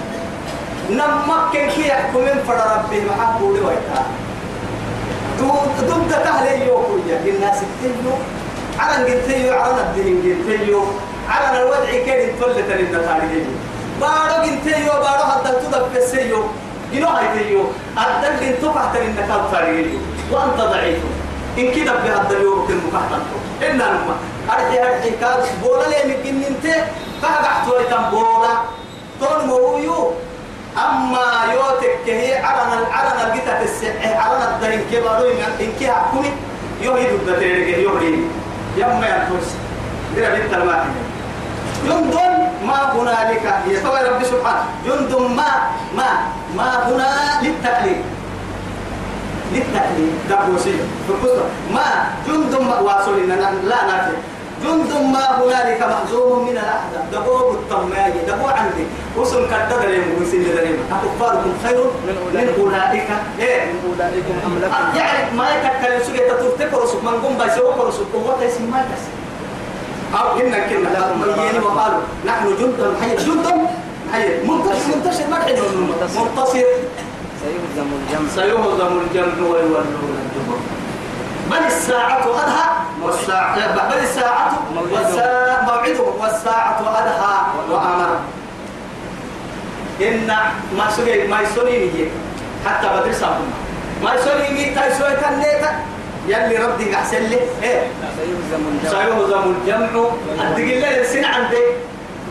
نمكن 0.90 1.70
كي 1.70 1.88
يحكمين 1.88 2.44
فر 2.48 2.60
ربي 2.76 3.02
ما 3.02 3.14
حقولي 3.26 3.60
ويتا. 3.60 4.06
دود 5.88 6.12
تهلي 6.24 6.68
يوكويا 6.68 7.18
الناس 7.26 7.58
التيو 7.64 8.14
على 8.80 8.96
الجتيو 8.98 9.54
على 9.54 9.82
الدين 9.82 10.22
جتيو 10.24 10.84
على 11.30 11.62
الوضع 11.62 11.92
كان 12.06 12.40
تولت 12.40 12.70
للنتارجين 12.70 13.48
بارو 14.02 14.44
جتيو 14.46 14.94
بارو 14.94 15.24
حتى 15.32 15.52
تدب 15.62 15.96
السيو 15.96 16.44
جنو 16.94 17.08
هايتيو 17.08 17.64
أدل 17.98 18.40
جنتو 18.42 18.70
بحتر 18.72 19.02
النكال 19.02 19.42
تارجين 19.52 20.00
وأنت 20.32 20.58
ضعيف 20.58 21.00
إن 21.58 21.72
كده 21.76 21.94
بهذا 21.96 22.38
اليوم 22.38 22.68
كن 22.68 22.78
مكحتنتو 22.88 23.38
إلا 23.62 23.86
نما. 23.94 24.16
أرجع 24.50 24.82
أرجع 24.84 25.16
كاد 25.22 25.46
بولا 25.64 25.88
لي 25.90 26.14
ممكن 26.14 26.44
أنت 26.50 26.66
فقعت 27.22 27.68
ويتم 27.68 28.04
بولا. 28.12 28.54
تون 29.20 29.48
مويو. 29.48 30.12
أما 30.78 31.54
يوتك 31.54 32.10
هي 32.10 32.44
عرنا 32.44 32.88
عرنا 32.92 33.34
الجتة 33.34 33.62
السح 33.64 33.96
عرنا 34.04 34.56
الدين 34.56 34.82
كبارو 34.92 35.30
إن 35.60 35.72
كي 35.80 35.92
حكمي 35.92 36.32
يوهي 36.82 37.18
ضد 37.18 37.40
تيرجع 37.40 37.78
يوهي 37.78 38.14
يوم 38.78 39.04
ينفس 39.04 39.56
غير 40.16 40.36
بنت 40.36 40.54
الواحد 40.54 40.90
جند 41.86 42.16
ما 42.66 42.92
هنالك. 42.94 43.46
يسوي 43.68 44.00
رب 44.10 44.24
سبحانه. 44.24 44.66
جند 44.86 45.12
ما 45.38 45.52
ما 45.98 46.10
ما 46.56 46.70
هنا 46.88 47.10
للتقليد. 47.44 48.02
للتأليف 49.54 50.14
دبوسي. 50.30 50.78
في 51.08 51.10
القصة. 51.10 51.46
ما 51.74 52.10
جند 52.28 52.54
واصل 52.82 53.30
لا 53.70 53.80
نافع. 53.88 54.18
جند 54.64 54.92
ما 55.14 55.26
هنالك 55.40 55.82
محزوم 55.84 56.48
من 56.48 56.58
الأحزاب 56.58 57.06
دبوب 57.12 57.52
الطماي 57.52 58.12
دبو 58.28 58.48
عندي. 58.48 58.86
وصل 59.18 59.48
كدد 59.52 59.82
لهم 59.92 60.22
وسن 60.22 60.44
لهم 60.44 60.78
أكفاركم 60.92 61.54
خير 61.64 61.84
من 62.08 62.16
أولئك. 62.60 63.10
إيه؟ 63.40 63.66
من 63.66 63.80
أولئكم 63.90 64.36
أم 64.46 64.56
لكم. 64.62 64.98
يعني 64.98 65.38
ما 65.38 65.46
يتكلم 65.56 66.00
سوى 66.04 66.18
تترتك 66.18 66.74
رسول 66.74 67.02
من 67.04 67.16
قم 67.24 67.34
بيسوق 67.44 67.88
رسول 67.88 68.06
قوة 68.14 68.48
اسم 68.48 68.64
ما 68.72 68.86
أو 70.20 70.40
إن 70.40 70.54
كنا 70.70 71.14
مبيني 71.20 71.60
وقالوا 71.60 72.02
نحن 72.26 72.46
جند 72.60 72.94
حي 73.02 73.16
جند 73.16 73.48
حي 74.14 74.28
منتصر 74.48 74.88
منتصر. 74.96 75.28
ما 75.32 75.36
حين 75.36 75.56
منتصر. 75.56 76.66
سيهزم 77.42 77.88
الجمع. 78.08 78.30
سيهزم 78.36 79.00
الجمع. 79.00 79.48
ويولون. 79.50 80.25
بل 81.52 81.58
الساعة 81.66 82.24
أدهى؟ 82.42 82.68
والساعة 83.04 83.56
بل 83.90 84.00
الساعة 84.04 84.52
موعدهم 85.66 86.14
والساعة 86.20 86.80
أدهى 87.00 87.38
وأمر. 87.70 88.20
إن 90.02 90.28
ما 90.78 90.92
سوي 90.92 91.28
ما 91.28 91.42
يسوني 91.42 91.90
حتى 92.66 92.88
بدر 92.88 93.12
سابنا 93.12 93.56
ما 94.04 94.14
يسوني 94.14 94.76
تايسوي 94.76 95.16
كان 95.22 95.40
نيتا 95.40 95.72
يلي 96.28 96.58
ربي 96.66 96.96
أحسن 96.96 97.24
لي 97.24 97.40
إيه؟ 97.64 97.88
سيهزم 98.90 99.44
الجمع. 99.62 99.86
الجمع 99.86 100.10
الدقيل 100.42 100.86
السنة 100.86 101.28
عندي. 101.28 101.66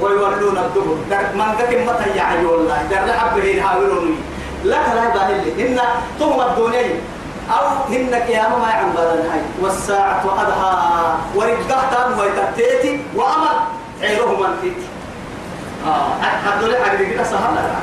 ويولون 0.00 0.59
الدبر. 0.59 0.96
من 1.35 1.55
قتل 1.59 1.85
متى 1.87 2.11
يعني 2.16 2.46
والله. 2.46 2.83
در 2.90 3.12
حبه 3.12 3.44
يحاولون 3.44 4.18
لك 4.64 4.87
لا 4.94 5.09
باهل 5.14 5.61
إن 5.61 5.79
تهم 6.20 6.40
الدنيا. 6.40 7.00
أو 7.50 7.66
هنك 7.92 8.28
يا 8.30 8.48
ما 8.48 8.66
عن 8.66 8.96
هاي. 8.96 9.40
والساعة 9.62 10.22
أدهى 10.42 11.14
ورقحتها 11.35 12.07
ويتتيتي 12.20 13.00
وأمر. 13.14 13.57
عيره 14.02 14.26
من 14.26 14.59
تيتي 14.62 14.87
آه. 15.87 16.09
حد 16.22 16.62
لي 16.64 16.76
حاجة 16.85 17.04
كده 17.04 17.24
سهلة 17.24 17.74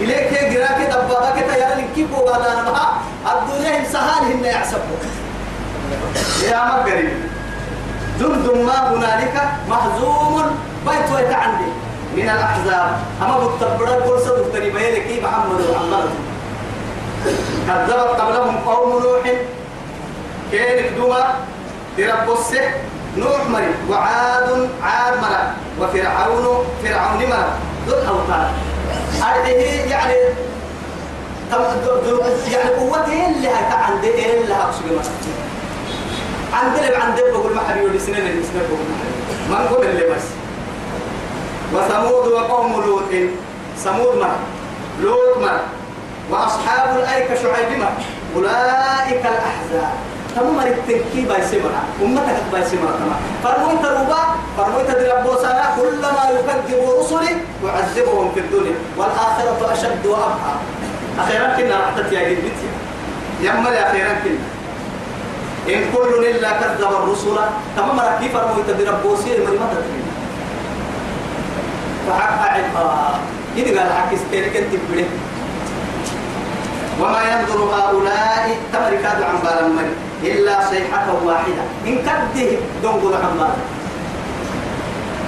إليك 0.00 0.32
هي 0.32 0.54
جراك 0.54 0.80
دبابة 0.90 1.40
كده 1.40 1.54
يا 1.56 1.76
لك 1.76 1.88
كيف 1.94 2.14
هو 2.14 2.28
أنا 2.28 2.62
ما 2.70 2.86
الدنيا 3.32 3.84
سهل 3.92 4.24
هن 4.32 4.44
يحسبوا 4.44 4.96
يا 6.42 6.56
ما 6.64 6.74
قريب. 6.82 7.18
جند 8.20 8.46
ما 8.66 8.88
هنالك 8.92 9.48
مهزوم 9.68 10.42
بيت 10.86 11.12
ويتعندي 11.14 11.70
من 12.16 12.22
الأحزاب. 12.22 12.96
أما 13.22 13.38
بتبرد 13.38 14.02
فرصة 14.04 14.38
تفتري 14.38 14.70
بيلك 14.70 15.22
محمد 15.24 15.60
وعمرته 15.70 16.14
كذبت 17.66 18.20
قبلهم 18.20 18.56
قوم 18.56 19.02
نوح. 19.02 19.32
كان 20.52 20.96
دوما؟ 20.96 21.34
ترب 21.96 22.32
السح 22.38 22.74
نوح 23.16 23.46
مري. 23.48 23.74
وعاد 23.90 24.68
عاد 24.82 25.18
مرا. 25.18 25.54
وفرعون 25.80 26.64
فرعون 26.84 27.18
مرا. 27.30 27.58
ذو 27.88 27.94
الأوتاد 27.98 28.50
هذه 29.22 29.50
يعني 29.90 30.14
يعني 32.52 32.68
قوته 32.68 33.26
اللي 33.26 33.48
عند 33.72 34.04
اللي 34.04 34.54
أقصد 34.54 34.82
عندنا 36.52 36.96
عندنا 36.96 37.30
بقول 37.32 37.54
ما 37.54 37.60
حد 37.68 37.76
يقول 37.76 38.00
سنين 38.00 38.26
اللي 38.26 38.42
سنين 38.42 38.62
بقول 38.68 38.78
ما 39.50 39.64
نقول 39.64 39.86
اللي 39.86 40.14
بس. 40.14 40.22
وثمود 41.74 42.26
وقوم 42.26 42.72
لوط. 42.72 43.02
ثمود 43.78 44.16
مرا. 44.16 44.36
لوط 45.00 45.38
مرا. 45.38 45.60
وأصحاب 46.30 46.98
الأيكة 46.98 47.34
شعيب 47.34 47.78
ما. 47.78 47.90
أولئك 48.36 49.22
الأحزاب. 49.26 49.92
تمام 50.36 50.58
التنكي 50.60 51.20
باي 51.28 51.42
سمرا 51.50 51.82
أمتك 52.02 52.42
باي 52.52 52.64
سمرا 52.64 52.92
تمام. 53.00 53.20
فرمويت 53.44 53.84
ربا 53.84 54.22
فرمويت 54.56 54.90
دربو 54.90 55.32
سنة 55.42 55.64
كلما 55.76 56.24
يكذب 56.34 56.80
رسلي 56.98 57.36
يعذبهم 57.64 58.32
في 58.34 58.40
الدنيا. 58.40 58.76
والآخرة 58.98 59.72
أشد 59.72 60.06
وأبقى. 60.06 60.54
أخيرا 61.18 61.48
كنا 61.56 61.80
رحتت 61.80 62.12
يا 62.12 62.28
جدتي 62.28 62.68
يما 63.40 63.70
أخيرا 63.90 64.14
كنا. 64.24 64.44
إن 65.68 65.82
كل 65.94 66.24
إلا 66.26 66.50
كذب 66.60 66.92
الرسل. 66.92 67.36
تمام 67.76 68.00
ركي 68.00 68.28
فرمويت 68.28 68.70
دربو 68.78 69.16
سيري 69.16 69.46
مريمة 69.46 69.66
تترين 69.72 70.06
فحق 72.08 72.40
عبا 72.54 73.14
إذا 73.56 73.80
قال 73.80 73.92
حق 73.92 74.12
استيرك 74.12 74.56
أنت 74.56 74.72
بليه 74.90 75.08
وما 77.00 77.22
ينظر 77.22 77.58
هؤلاء 77.64 78.56
تمركات 78.72 79.22
عن 79.22 79.36
بالمن 79.42 79.88
إلا 80.22 80.70
صيحة 80.70 81.06
واحدة. 81.24 81.62
إن 81.86 81.96
كده 82.06 82.58
دنقل 82.82 83.14
عن 83.14 83.38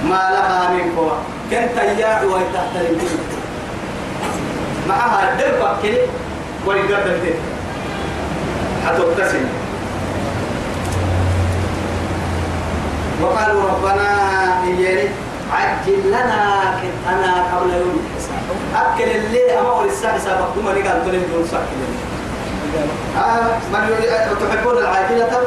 ما 0.09 0.23
لها 0.31 0.69
من 0.69 0.95
قوة. 0.97 1.17
كنت 1.49 1.77
يا 1.99 2.21
ويتحت 2.23 2.75
الجنة 2.75 3.37
معها 4.89 5.33
الدربة 5.33 5.81
كده 5.83 6.01
ولقد 6.65 7.35
حتبتسم 8.87 9.45
وقالوا 13.21 13.63
ربنا 13.63 14.07
إياني. 14.63 15.26
عجل 15.51 16.07
لنا 16.07 16.41
أنا 17.09 17.57
قبل 17.57 17.69
يوم 17.73 17.99
الحساب. 18.05 18.43
أكل 18.75 19.03
الليل 19.03 19.49
أما 19.49 19.69
أول 19.69 19.87
الساعة 19.87 20.17
سابق 20.19 20.55
دوما 20.55 20.71
نقال 20.71 21.05
تلين 21.05 21.23
دون 21.33 21.47
ساكل 21.51 21.79
آه 23.17 23.57
من 23.73 23.83
تحبون 24.41 24.77
العاجلة؟ 24.77 25.41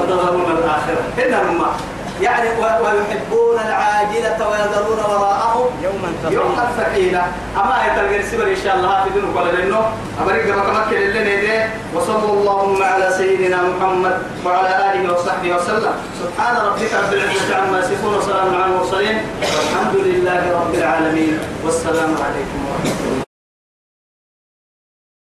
وتذرون 0.00 0.50
الآخرة. 0.58 1.02
إن 1.18 1.34
الماء 1.34 1.74
يعني 2.20 2.48
ويحبون 2.58 3.56
العاجلة 3.68 4.38
ويذرون 4.50 4.98
وراءهم 4.98 5.68
يوما 5.82 6.08
يوما 6.30 6.64
ثقيلا. 6.78 7.22
أما 7.56 7.76
يتلقى 7.86 8.20
السبر 8.20 8.46
إن 8.46 8.56
شاء 8.64 8.76
الله 8.76 9.04
في 9.04 9.10
دون 9.20 9.34
قال 9.36 9.54
لأنه 9.54 9.80
أبريك 10.22 10.46
بك 10.46 10.70
مكة 10.78 10.98
لنا 10.98 11.68
وصلى 11.94 12.32
اللهم 12.32 12.82
على 12.82 13.10
سيدنا 13.18 13.58
محمد 13.62 14.16
وعلى 14.44 14.70
آله 14.92 15.14
وصحبه 15.14 15.56
وسلم. 15.56 15.94
سبحان 16.22 16.56
ربك 16.66 16.92
رب 17.02 17.12
العزة 17.12 17.56
عما 17.56 17.78
يصفون 17.78 18.14
وسلام 18.14 18.54
على 18.54 18.72
المرسلين. 18.72 19.18
والحمد 19.40 19.96
لله 19.96 20.42
رب 20.60 20.74
العالمين. 20.74 21.38
والسلام 21.64 22.10
عليكم 22.24 22.58
ورحمة 22.66 23.00
الله. 23.06 23.19